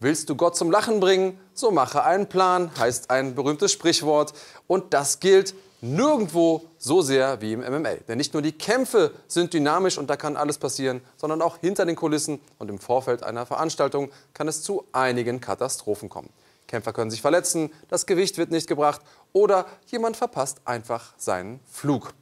Willst 0.00 0.28
du 0.28 0.34
Gott 0.34 0.56
zum 0.56 0.68
Lachen 0.68 0.98
bringen, 0.98 1.38
so 1.54 1.70
mache 1.70 2.02
einen 2.02 2.28
Plan, 2.28 2.72
heißt 2.76 3.10
ein 3.10 3.36
berühmtes 3.36 3.70
Sprichwort. 3.70 4.32
Und 4.66 4.92
das 4.94 5.20
gilt 5.20 5.54
nirgendwo 5.80 6.64
so 6.76 7.02
sehr 7.02 7.40
wie 7.40 7.52
im 7.52 7.60
MMA. 7.60 7.94
Denn 8.08 8.18
nicht 8.18 8.32
nur 8.32 8.42
die 8.42 8.50
Kämpfe 8.50 9.12
sind 9.28 9.54
dynamisch 9.54 9.96
und 9.96 10.10
da 10.10 10.16
kann 10.16 10.36
alles 10.36 10.58
passieren, 10.58 11.02
sondern 11.16 11.40
auch 11.40 11.58
hinter 11.58 11.86
den 11.86 11.94
Kulissen 11.94 12.40
und 12.58 12.68
im 12.68 12.80
Vorfeld 12.80 13.22
einer 13.22 13.46
Veranstaltung 13.46 14.10
kann 14.32 14.48
es 14.48 14.64
zu 14.64 14.84
einigen 14.90 15.40
Katastrophen 15.40 16.08
kommen. 16.08 16.30
Kämpfer 16.66 16.92
können 16.92 17.10
sich 17.10 17.20
verletzen, 17.22 17.70
das 17.88 18.06
Gewicht 18.06 18.38
wird 18.38 18.50
nicht 18.50 18.66
gebracht 18.66 19.00
oder 19.32 19.66
jemand 19.86 20.16
verpasst 20.16 20.60
einfach 20.64 21.14
seinen 21.16 21.60
Flug. 21.70 22.14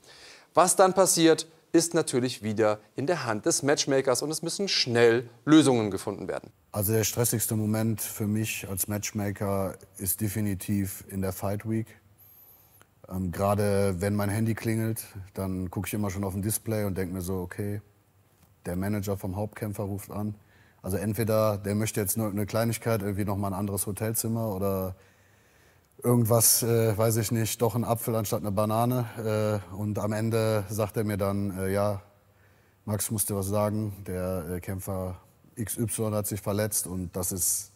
Was 0.54 0.76
dann 0.76 0.94
passiert, 0.94 1.46
ist 1.72 1.94
natürlich 1.94 2.42
wieder 2.42 2.80
in 2.96 3.06
der 3.06 3.24
Hand 3.24 3.46
des 3.46 3.62
Matchmakers 3.62 4.22
und 4.22 4.30
es 4.30 4.42
müssen 4.42 4.68
schnell 4.68 5.28
Lösungen 5.44 5.90
gefunden 5.90 6.28
werden. 6.28 6.50
Also 6.70 6.92
der 6.92 7.04
stressigste 7.04 7.56
Moment 7.56 8.00
für 8.00 8.26
mich 8.26 8.68
als 8.68 8.88
Matchmaker 8.88 9.76
ist 9.96 10.20
definitiv 10.20 11.04
in 11.08 11.22
der 11.22 11.32
Fight 11.32 11.68
Week. 11.68 11.86
Ähm, 13.08 13.32
Gerade 13.32 13.96
wenn 14.00 14.14
mein 14.14 14.28
Handy 14.28 14.54
klingelt, 14.54 15.04
dann 15.34 15.70
gucke 15.70 15.86
ich 15.86 15.94
immer 15.94 16.10
schon 16.10 16.24
auf 16.24 16.34
ein 16.34 16.42
Display 16.42 16.84
und 16.84 16.96
denke 16.96 17.14
mir 17.14 17.22
so, 17.22 17.40
okay, 17.40 17.80
der 18.66 18.76
Manager 18.76 19.16
vom 19.16 19.36
Hauptkämpfer 19.36 19.84
ruft 19.84 20.10
an. 20.10 20.34
Also 20.82 20.96
entweder 20.96 21.58
der 21.58 21.76
möchte 21.76 22.00
jetzt 22.00 22.16
nur 22.16 22.28
eine 22.28 22.44
Kleinigkeit, 22.44 23.02
irgendwie 23.02 23.24
noch 23.24 23.36
mal 23.36 23.48
ein 23.48 23.54
anderes 23.54 23.86
Hotelzimmer 23.86 24.54
oder 24.54 24.96
irgendwas, 26.02 26.64
äh, 26.64 26.98
weiß 26.98 27.16
ich 27.18 27.30
nicht, 27.30 27.62
doch 27.62 27.76
ein 27.76 27.84
Apfel 27.84 28.16
anstatt 28.16 28.40
eine 28.40 28.50
Banane. 28.50 29.62
Äh, 29.72 29.74
und 29.74 30.00
am 30.00 30.12
Ende 30.12 30.64
sagt 30.68 30.96
er 30.96 31.04
mir 31.04 31.16
dann, 31.16 31.56
äh, 31.56 31.72
ja, 31.72 32.02
Max 32.84 33.12
muss 33.12 33.26
dir 33.26 33.36
was 33.36 33.46
sagen, 33.46 34.02
der 34.06 34.48
äh, 34.50 34.60
Kämpfer 34.60 35.20
XY 35.62 36.10
hat 36.12 36.26
sich 36.26 36.40
verletzt 36.40 36.88
und 36.88 37.14
das 37.14 37.30
ist, 37.30 37.70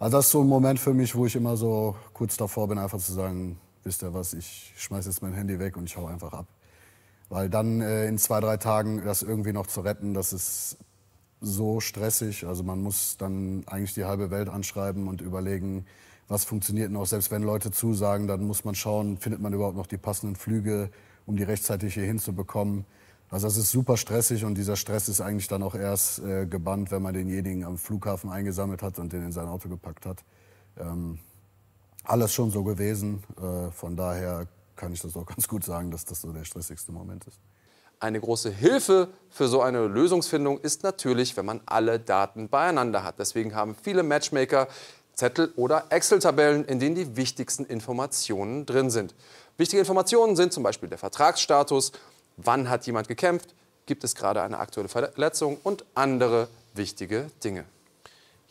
also 0.00 0.16
das 0.16 0.26
ist 0.26 0.32
so 0.32 0.40
ein 0.40 0.48
Moment 0.48 0.80
für 0.80 0.92
mich, 0.92 1.14
wo 1.14 1.26
ich 1.26 1.36
immer 1.36 1.56
so 1.56 1.94
kurz 2.14 2.36
davor 2.36 2.66
bin, 2.66 2.78
einfach 2.78 2.98
zu 2.98 3.12
sagen, 3.12 3.60
wisst 3.84 4.02
ihr 4.02 4.12
was, 4.12 4.32
ich 4.32 4.72
schmeiß 4.76 5.06
jetzt 5.06 5.22
mein 5.22 5.34
Handy 5.34 5.60
weg 5.60 5.76
und 5.76 5.84
ich 5.84 5.96
hau 5.96 6.06
einfach 6.06 6.32
ab. 6.32 6.46
Weil 7.28 7.48
dann 7.48 7.80
äh, 7.80 8.06
in 8.06 8.18
zwei, 8.18 8.40
drei 8.40 8.56
Tagen 8.56 9.04
das 9.04 9.22
irgendwie 9.22 9.52
noch 9.52 9.68
zu 9.68 9.82
retten, 9.82 10.14
das 10.14 10.32
ist 10.32 10.78
so 11.40 11.80
stressig. 11.80 12.46
Also 12.46 12.62
man 12.62 12.82
muss 12.82 13.16
dann 13.16 13.64
eigentlich 13.66 13.94
die 13.94 14.04
halbe 14.04 14.30
Welt 14.30 14.48
anschreiben 14.48 15.08
und 15.08 15.20
überlegen, 15.20 15.86
was 16.28 16.44
funktioniert 16.44 16.90
noch. 16.90 17.06
Selbst 17.06 17.30
wenn 17.30 17.42
Leute 17.42 17.70
zusagen, 17.70 18.26
dann 18.26 18.46
muss 18.46 18.64
man 18.64 18.74
schauen, 18.74 19.18
findet 19.18 19.40
man 19.40 19.52
überhaupt 19.52 19.76
noch 19.76 19.86
die 19.86 19.98
passenden 19.98 20.36
Flüge, 20.36 20.90
um 21.26 21.36
die 21.36 21.42
rechtzeitig 21.42 21.94
hier 21.94 22.04
hinzubekommen. 22.04 22.84
Also 23.30 23.46
das 23.46 23.56
ist 23.56 23.70
super 23.70 23.96
stressig 23.96 24.44
und 24.44 24.56
dieser 24.56 24.76
Stress 24.76 25.08
ist 25.08 25.20
eigentlich 25.20 25.46
dann 25.46 25.62
auch 25.62 25.74
erst 25.74 26.18
äh, 26.20 26.46
gebannt, 26.46 26.90
wenn 26.90 27.02
man 27.02 27.14
denjenigen 27.14 27.64
am 27.64 27.78
Flughafen 27.78 28.28
eingesammelt 28.30 28.82
hat 28.82 28.98
und 28.98 29.12
den 29.12 29.24
in 29.24 29.32
sein 29.32 29.46
Auto 29.46 29.68
gepackt 29.68 30.04
hat. 30.04 30.24
Ähm, 30.76 31.18
alles 32.02 32.32
schon 32.32 32.50
so 32.50 32.64
gewesen. 32.64 33.22
Äh, 33.40 33.70
von 33.70 33.94
daher 33.94 34.48
kann 34.74 34.92
ich 34.92 35.00
das 35.00 35.16
auch 35.16 35.26
ganz 35.34 35.46
gut 35.46 35.64
sagen, 35.64 35.90
dass 35.90 36.04
das 36.04 36.20
so 36.20 36.32
der 36.32 36.44
stressigste 36.44 36.90
Moment 36.90 37.24
ist. 37.26 37.38
Eine 38.00 38.18
große 38.18 38.50
Hilfe 38.50 39.08
für 39.28 39.46
so 39.46 39.60
eine 39.60 39.86
Lösungsfindung 39.86 40.58
ist 40.60 40.82
natürlich, 40.82 41.36
wenn 41.36 41.44
man 41.44 41.60
alle 41.66 42.00
Daten 42.00 42.48
beieinander 42.48 43.04
hat. 43.04 43.18
Deswegen 43.18 43.54
haben 43.54 43.76
viele 43.80 44.02
Matchmaker 44.02 44.68
Zettel 45.14 45.52
oder 45.56 45.84
Excel-Tabellen, 45.90 46.64
in 46.64 46.80
denen 46.80 46.94
die 46.94 47.16
wichtigsten 47.16 47.66
Informationen 47.66 48.64
drin 48.64 48.88
sind. 48.88 49.14
Wichtige 49.58 49.80
Informationen 49.80 50.34
sind 50.34 50.54
zum 50.54 50.62
Beispiel 50.62 50.88
der 50.88 50.96
Vertragsstatus, 50.96 51.92
wann 52.38 52.70
hat 52.70 52.86
jemand 52.86 53.06
gekämpft, 53.06 53.54
gibt 53.84 54.02
es 54.02 54.14
gerade 54.14 54.40
eine 54.40 54.58
aktuelle 54.58 54.88
Verletzung 54.88 55.58
und 55.62 55.84
andere 55.94 56.48
wichtige 56.72 57.30
Dinge. 57.44 57.66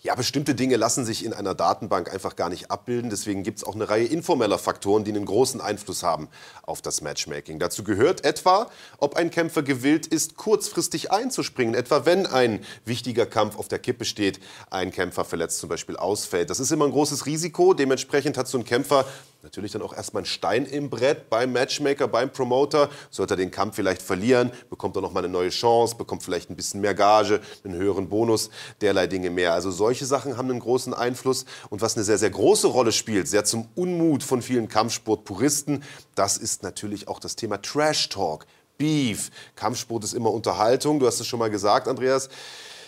Ja, 0.01 0.15
bestimmte 0.15 0.55
Dinge 0.55 0.77
lassen 0.77 1.03
sich 1.03 1.25
in 1.25 1.33
einer 1.33 1.53
Datenbank 1.53 2.09
einfach 2.13 2.37
gar 2.37 2.47
nicht 2.47 2.71
abbilden. 2.71 3.09
Deswegen 3.09 3.43
gibt 3.43 3.57
es 3.57 3.65
auch 3.65 3.75
eine 3.75 3.89
Reihe 3.89 4.05
informeller 4.05 4.57
Faktoren, 4.57 5.03
die 5.03 5.11
einen 5.11 5.25
großen 5.25 5.59
Einfluss 5.59 6.03
haben 6.03 6.29
auf 6.63 6.81
das 6.81 7.01
Matchmaking. 7.01 7.59
Dazu 7.59 7.83
gehört 7.83 8.23
etwa, 8.23 8.71
ob 8.99 9.17
ein 9.17 9.29
Kämpfer 9.29 9.61
gewillt 9.61 10.07
ist, 10.07 10.37
kurzfristig 10.37 11.11
einzuspringen. 11.11 11.75
Etwa 11.75 12.05
wenn 12.05 12.25
ein 12.25 12.61
wichtiger 12.85 13.25
Kampf 13.25 13.59
auf 13.59 13.67
der 13.67 13.79
Kippe 13.79 14.05
steht, 14.05 14.39
ein 14.69 14.91
Kämpfer 14.91 15.25
verletzt 15.25 15.59
zum 15.59 15.67
Beispiel 15.67 15.97
ausfällt. 15.97 16.49
Das 16.49 16.61
ist 16.61 16.71
immer 16.71 16.85
ein 16.85 16.91
großes 16.91 17.25
Risiko. 17.25 17.73
Dementsprechend 17.73 18.37
hat 18.37 18.47
so 18.47 18.57
ein 18.57 18.63
Kämpfer 18.63 19.05
Natürlich 19.41 19.71
dann 19.71 19.81
auch 19.81 19.95
erstmal 19.95 20.23
ein 20.23 20.25
Stein 20.25 20.65
im 20.65 20.89
Brett 20.89 21.29
beim 21.29 21.53
Matchmaker, 21.53 22.09
beim 22.09 22.29
Promoter. 22.29 22.89
Sollte 23.09 23.35
er 23.35 23.37
den 23.37 23.51
Kampf 23.51 23.77
vielleicht 23.77 24.01
verlieren, 24.01 24.51
bekommt 24.69 24.97
er 24.97 25.01
nochmal 25.01 25.23
eine 25.23 25.31
neue 25.31 25.49
Chance, 25.49 25.95
bekommt 25.95 26.23
vielleicht 26.23 26.49
ein 26.49 26.57
bisschen 26.57 26.81
mehr 26.81 26.93
Gage, 26.93 27.39
einen 27.63 27.75
höheren 27.75 28.09
Bonus, 28.09 28.49
derlei 28.81 29.07
Dinge 29.07 29.29
mehr. 29.29 29.53
Also 29.53 29.71
solche 29.71 30.05
Sachen 30.05 30.35
haben 30.35 30.49
einen 30.49 30.59
großen 30.59 30.93
Einfluss. 30.93 31.45
Und 31.69 31.81
was 31.81 31.95
eine 31.95 32.03
sehr, 32.03 32.17
sehr 32.17 32.31
große 32.31 32.67
Rolle 32.67 32.91
spielt, 32.91 33.29
sehr 33.29 33.45
zum 33.45 33.69
Unmut 33.75 34.23
von 34.23 34.41
vielen 34.41 34.67
Kampfsportpuristen, 34.67 35.83
das 36.15 36.35
ist 36.35 36.61
natürlich 36.63 37.07
auch 37.07 37.19
das 37.19 37.37
Thema 37.37 37.61
Trash 37.61 38.09
Talk. 38.09 38.45
Beef. 38.77 39.29
Kampfsport 39.55 40.03
ist 40.03 40.13
immer 40.13 40.31
Unterhaltung. 40.31 40.99
Du 40.99 41.07
hast 41.07 41.19
es 41.19 41.27
schon 41.27 41.39
mal 41.39 41.49
gesagt, 41.49 41.87
Andreas. 41.87 42.29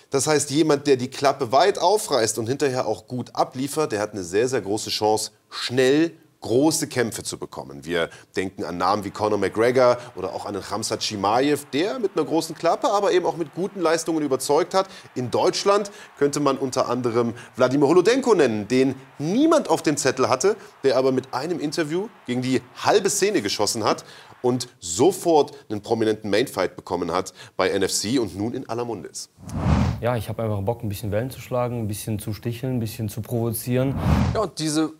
Das 0.10 0.28
heißt, 0.28 0.50
jemand, 0.50 0.88
der 0.88 0.98
die 0.98 1.10
Klappe 1.10 1.54
weit 1.54 1.80
aufreißt 1.80 2.38
und 2.38 2.48
hinterher 2.48 2.88
auch 2.88 3.08
gut 3.08 3.34
abliefert, 3.36 3.94
der 3.94 4.02
hat 4.02 4.12
eine 4.12 4.24
sehr, 4.24 4.50
sehr 4.50 4.62
große 4.62 4.90
Chance, 4.90 5.32
schnell 5.50 6.12
große 6.42 6.88
Kämpfe 6.88 7.24
zu 7.24 7.38
bekommen. 7.38 7.86
Wir 7.86 8.10
denken 8.36 8.64
an 8.64 8.78
Namen 8.78 9.04
wie 9.04 9.12
Conor 9.12 9.38
McGregor 9.38 9.98
oder 10.16 10.34
auch 10.34 10.46
an 10.46 10.54
den 10.54 10.64
Khamzat 10.64 11.02
Chimaev, 11.02 11.66
der 11.72 12.00
mit 12.00 12.12
einer 12.16 12.26
großen 12.26 12.56
Klappe, 12.56 12.92
aber 12.92 13.12
eben 13.12 13.26
auch 13.26 13.38
mit 13.38 13.54
guten 13.54 13.80
Leistungen 13.80 14.24
überzeugt 14.24 14.74
hat. 14.74 14.88
In 15.16 15.32
Deutschland 15.32 15.92
könnte 16.18 16.40
man 16.40 16.58
unter 16.58 16.90
anderem 16.90 17.34
Wladimir 17.56 17.88
Holodenko 17.88 18.34
nennen, 18.34 18.68
den 18.68 18.96
niemand 19.20 19.70
auf 19.70 19.82
dem 19.82 19.98
Zettel 19.98 20.30
hatte, 20.30 20.56
der 20.84 20.98
aber 20.98 21.12
mit 21.12 21.34
einem 21.34 21.60
Interview 21.60 22.10
gegen 22.26 22.42
die 22.42 22.62
halbe 22.84 23.10
Szene 23.10 23.42
geschossen 23.42 23.84
hat 23.84 24.04
und 24.42 24.68
sofort 24.80 25.52
einen 25.70 25.82
prominenten 25.82 26.30
Mainfight 26.30 26.76
bekommen 26.76 27.12
hat 27.12 27.34
bei 27.56 27.70
NFC 27.78 28.20
und 28.20 28.36
nun 28.36 28.54
in 28.54 28.68
aller 28.68 28.86
Munde 28.86 29.10
ist. 29.10 29.30
Ja, 30.02 30.16
ich 30.16 30.30
habe 30.30 30.42
einfach 30.42 30.62
Bock, 30.62 30.84
ein 30.84 30.90
bisschen 30.90 31.12
Wellen 31.12 31.30
zu 31.30 31.40
schlagen, 31.40 31.82
ein 31.82 31.88
bisschen 31.88 32.18
zu 32.18 32.34
sticheln, 32.34 32.78
ein 32.78 32.80
bisschen 32.80 33.08
zu 33.08 33.22
provozieren. 33.22 33.96
Ja, 34.34 34.42
und 34.42 34.58
diese 34.58 34.94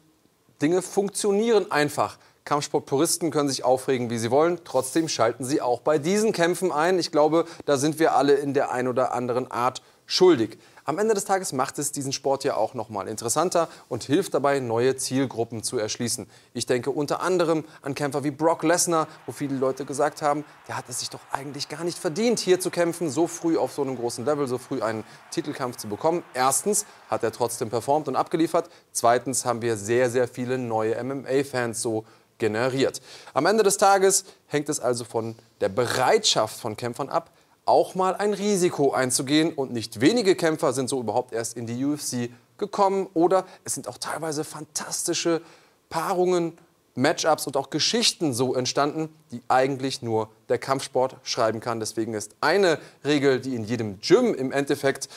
Dinge 0.62 0.82
funktionieren 0.82 1.72
einfach. 1.72 2.18
Kampfsportpuristen 2.46 3.32
können 3.32 3.50
sich 3.50 3.64
aufregen, 3.64 4.10
wie 4.10 4.18
sie 4.18 4.32
wollen. 4.32 4.60
Trotzdem 4.64 5.08
schalten 5.08 5.44
sie 5.44 5.62
auch 5.62 5.82
bei 5.82 5.98
diesen 5.98 6.32
Kämpfen 6.32 6.72
ein. 6.72 7.00
Ich 7.00 7.12
glaube, 7.12 7.46
da 7.66 7.78
sind 7.78 8.00
wir 8.00 8.16
alle 8.16 8.34
in 8.34 8.54
der 8.54 8.72
ein 8.72 8.88
oder 8.88 9.14
anderen 9.14 9.50
Art 9.52 9.82
schuldig. 10.06 10.58
Am 10.84 10.98
Ende 10.98 11.14
des 11.14 11.26
Tages 11.26 11.54
macht 11.54 11.78
es 11.78 11.92
diesen 11.92 12.12
Sport 12.12 12.44
ja 12.44 12.56
auch 12.56 12.74
noch 12.74 12.90
mal 12.90 13.08
interessanter 13.08 13.68
und 13.88 14.04
hilft 14.04 14.34
dabei, 14.34 14.60
neue 14.60 14.96
Zielgruppen 14.96 15.62
zu 15.62 15.78
erschließen. 15.78 16.28
Ich 16.54 16.66
denke 16.66 16.90
unter 16.90 17.22
anderem 17.22 17.66
an 17.84 17.94
Kämpfer 17.94 18.24
wie 18.24 18.32
Brock 18.32 18.64
Lesnar, 18.64 19.08
wo 19.28 19.32
viele 19.32 19.56
Leute 19.56 19.86
gesagt 19.86 20.22
haben, 20.24 20.44
der 20.68 20.78
hat 20.78 20.86
es 20.90 21.00
sich 21.00 21.10
doch 21.10 21.20
eigentlich 21.32 21.70
gar 21.70 21.84
nicht 21.84 22.00
verdient, 22.00 22.40
hier 22.40 22.60
zu 22.60 22.72
kämpfen, 22.72 23.12
so 23.12 23.28
früh 23.28 23.58
auf 23.58 23.74
so 23.74 23.84
einem 23.84 23.96
großen 23.96 24.26
Level, 24.26 24.48
so 24.48 24.58
früh 24.58 24.82
einen 24.82 25.04
Titelkampf 25.30 25.78
zu 25.78 25.88
bekommen. 25.88 26.24
Erstens 26.34 26.86
hat 27.10 27.24
er 27.24 27.32
trotzdem 27.32 27.70
performt 27.70 28.08
und 28.08 28.16
abgeliefert. 28.16 28.70
Zweitens 28.92 29.46
haben 29.46 29.62
wir 29.62 29.78
sehr, 29.78 30.10
sehr 30.10 30.28
viele 30.28 30.58
neue 30.58 31.02
MMA-Fans 31.04 31.82
so 31.82 32.06
generiert. 32.40 33.02
Am 33.36 33.46
Ende 33.46 33.62
des 33.64 33.78
Tages 33.78 34.26
hängt 34.48 34.68
es 34.68 34.80
also 34.80 35.06
von 35.06 35.36
der 35.62 35.70
Bereitschaft 35.70 36.60
von 36.60 36.76
Kämpfern 36.76 37.08
ab, 37.08 37.30
auch 37.66 37.96
mal 37.96 38.16
ein 38.16 38.34
Risiko 38.34 38.92
einzugehen. 38.92 39.54
Und 39.54 39.72
nicht 39.72 40.02
wenige 40.02 40.36
Kämpfer 40.36 40.74
sind 40.74 40.90
so 40.90 41.00
überhaupt 41.00 41.34
erst 41.34 41.58
in 41.58 41.68
die 41.68 41.84
UFC 41.84 42.30
gekommen. 42.58 43.08
Oder 43.14 43.46
es 43.64 43.76
sind 43.76 43.88
auch 43.88 43.98
teilweise 43.98 44.44
fantastische 44.44 45.42
Paarungen, 45.90 46.58
Matchups 46.96 47.48
und 47.48 47.56
auch 47.56 47.70
Geschichten 47.70 48.34
so 48.34 48.54
entstanden, 48.54 49.10
die 49.32 49.42
eigentlich 49.48 50.02
nur 50.02 50.30
der 50.50 50.58
Kampfsport 50.58 51.16
schreiben 51.24 51.60
kann. 51.60 51.80
Deswegen 51.80 52.14
ist 52.14 52.36
eine 52.42 52.80
Regel, 53.06 53.40
die 53.40 53.56
in 53.56 53.64
jedem 53.64 54.00
Gym 54.02 54.34
im 54.34 54.52
Endeffekt 54.52 55.08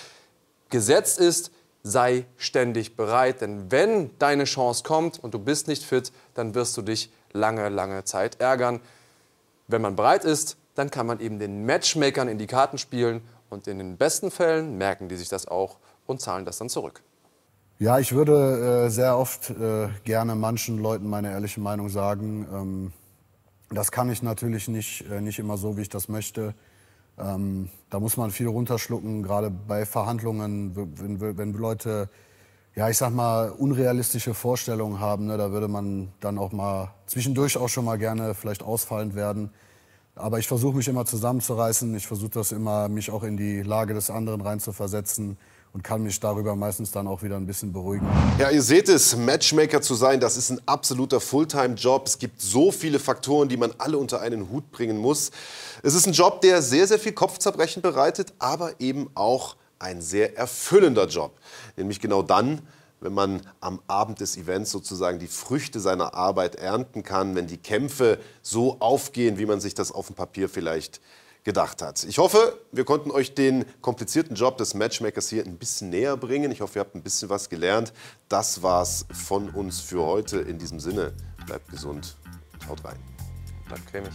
gesetzt 0.71 1.19
ist, 1.19 1.51
sei 1.83 2.25
ständig 2.37 2.97
bereit. 2.97 3.41
Denn 3.41 3.71
wenn 3.71 4.11
deine 4.19 4.45
Chance 4.45 4.83
kommt 4.85 5.23
und 5.23 5.35
du 5.35 5.39
bist 5.39 5.69
nicht 5.69 5.83
fit, 5.83 6.13
dann 6.35 6.55
wirst 6.55 6.77
du 6.77 6.83
dich 6.83 7.11
lange, 7.33 7.69
lange 7.69 8.05
Zeit 8.05 8.41
ärgern. 8.41 8.81
Wenn 9.67 9.83
man 9.83 9.97
bereit 9.97 10.25
ist, 10.25 10.57
dann 10.75 10.91
kann 10.91 11.07
man 11.07 11.21
eben 11.21 11.39
den 11.39 11.65
Matchmakern 11.65 12.29
in 12.29 12.39
die 12.39 12.47
Karten 12.47 12.79
spielen 12.79 13.23
und 13.51 13.67
in 13.67 13.79
den 13.79 13.97
besten 13.97 14.31
Fällen 14.31 14.77
merken 14.77 15.09
die 15.09 15.17
sich 15.17 15.29
das 15.29 15.47
auch 15.47 15.79
und 16.07 16.21
zahlen 16.21 16.45
das 16.45 16.59
dann 16.59 16.69
zurück. 16.69 17.03
Ja, 17.79 17.99
ich 17.99 18.13
würde 18.13 18.87
äh, 18.87 18.91
sehr 18.91 19.19
oft 19.19 19.51
äh, 19.51 19.89
gerne 20.05 20.35
manchen 20.37 20.79
Leuten 20.79 21.09
meine 21.09 21.31
ehrliche 21.31 21.61
Meinung 21.61 21.89
sagen. 21.89 22.47
Ähm, 22.53 22.93
das 23.71 23.91
kann 23.91 24.11
ich 24.11 24.23
natürlich 24.23 24.69
nicht, 24.69 25.05
äh, 25.11 25.21
nicht 25.21 25.39
immer 25.39 25.57
so, 25.57 25.77
wie 25.77 25.83
ich 25.83 25.89
das 25.89 26.09
möchte. 26.09 26.55
Ähm, 27.19 27.69
da 27.91 28.01
muss 28.01 28.17
man 28.17 28.31
viel 28.31 28.49
runterschlucken, 28.49 29.23
gerade 29.23 29.51
bei 29.51 29.87
Verhandlungen, 29.87 30.75
wenn, 30.75 31.39
wenn 31.39 31.53
Leute, 31.53 32.09
ja, 32.75 32.89
ich 32.89 32.97
sag 32.97 33.13
mal, 33.13 33.51
unrealistische 33.51 34.35
Vorstellungen 34.35 35.01
haben, 35.01 35.27
ne, 35.27 35.37
da 35.37 35.51
würde 35.53 35.69
man 35.69 36.13
dann 36.21 36.39
auch 36.39 36.53
mal 36.53 36.93
zwischendurch 37.07 37.57
auch 37.57 37.69
schon 37.69 37.85
mal 37.85 37.99
gerne 37.99 38.35
vielleicht 38.35 38.63
ausfallend 38.63 39.15
werden. 39.15 39.51
Aber 40.17 40.39
ich 40.39 40.47
versuche 40.47 40.77
mich 40.77 40.87
immer 40.87 41.05
zusammenzureißen. 41.05 41.95
Ich 41.97 42.07
versuche 42.07 42.31
das 42.31 42.53
immer, 42.53 42.89
mich 42.89 43.11
auch 43.11 43.25
in 43.25 43.37
die 43.37 43.63
Lage 43.63 43.95
des 43.95 44.11
anderen 44.11 44.41
reinzuversetzen 44.41 45.37
und 45.73 45.83
kann 45.83 46.05
mich 46.05 46.21
darüber 46.21 46.55
meistens 46.55 46.93
dann 46.93 47.09
auch 47.09 47.25
wieder 47.25 47.37
ein 47.37 47.47
bisschen 47.47 47.73
beruhigen. 47.73 48.07
Ja, 48.39 48.51
ihr 48.51 48.63
seht 48.63 48.89
es, 48.89 49.17
Matchmaker 49.17 49.83
zu 49.83 49.97
sein, 49.97 50.21
das 50.21 50.37
ist 50.37 50.51
ein 50.51 50.61
absoluter 50.67 51.19
Fulltime-Job. 51.19 52.07
Es 52.07 52.19
gibt 52.21 52.41
so 52.41 52.71
viele 52.71 53.01
Faktoren, 53.01 53.49
die 53.49 53.57
man 53.57 53.73
alle 53.79 53.99
unter 53.99 54.21
einen 54.21 54.51
Hut 54.51 54.71
bringen 54.71 54.99
muss. 54.99 55.33
Es 55.83 55.95
ist 55.95 56.07
ein 56.07 56.13
Job, 56.13 56.43
der 56.43 56.63
sehr, 56.63 56.87
sehr 56.87 57.01
viel 57.01 57.11
Kopfzerbrechen 57.11 57.83
bereitet, 57.83 58.33
aber 58.39 58.81
eben 58.81 59.11
auch 59.15 59.57
ein 59.81 60.01
sehr 60.01 60.39
erfüllender 60.39 61.09
Job. 61.09 61.33
Nämlich 61.77 62.01
genau 62.01 62.23
dann, 62.23 62.63
wenn 63.05 63.13
man 63.13 63.43
am 63.61 63.81
Abend 63.87 64.21
des 64.21 64.39
Events 64.39 64.71
sozusagen 64.71 65.19
die 65.19 65.27
Früchte 65.27 65.79
seiner 65.79 66.15
Arbeit 66.15 66.57
ernten 66.57 67.03
kann, 67.03 67.35
wenn 67.35 67.47
die 67.47 67.59
Kämpfe 67.59 68.19
so 68.41 68.81
aufgehen, 68.81 69.37
wie 69.39 69.45
man 69.45 69.61
sich 69.61 69.75
das 69.75 69.93
auf 69.93 70.07
dem 70.07 70.17
Papier 70.17 70.49
vielleicht 70.49 71.03
gedacht 71.45 71.83
hat. 71.83 72.03
Ich 72.05 72.17
hoffe, 72.17 72.59
wir 72.73 72.87
konnten 72.87 73.11
euch 73.11 73.35
den 73.35 73.67
komplizierten 73.83 74.35
Job 74.35 74.57
des 74.57 74.73
Matchmakers 74.73 75.29
hier 75.29 75.45
ein 75.45 75.59
bisschen 75.59 75.91
näher 75.91 76.17
bringen. 76.17 76.51
Ich 76.51 76.63
hoffe, 76.63 76.79
ihr 76.79 76.81
habt 76.81 76.95
ein 76.95 77.03
bisschen 77.03 77.29
was 77.29 77.51
gelernt. 77.51 77.93
Das 78.31 78.63
war's 78.63 79.05
von 79.13 79.51
uns 79.51 79.81
für 79.81 80.03
heute. 80.03 80.39
In 80.39 80.59
diesem 80.59 80.81
Sinne, 80.81 81.13
bleibt 81.47 81.71
gesund, 81.71 82.17
haut 82.71 82.83
rein. 82.85 82.97
Bleibt 83.69 83.87
cremig. 83.87 84.13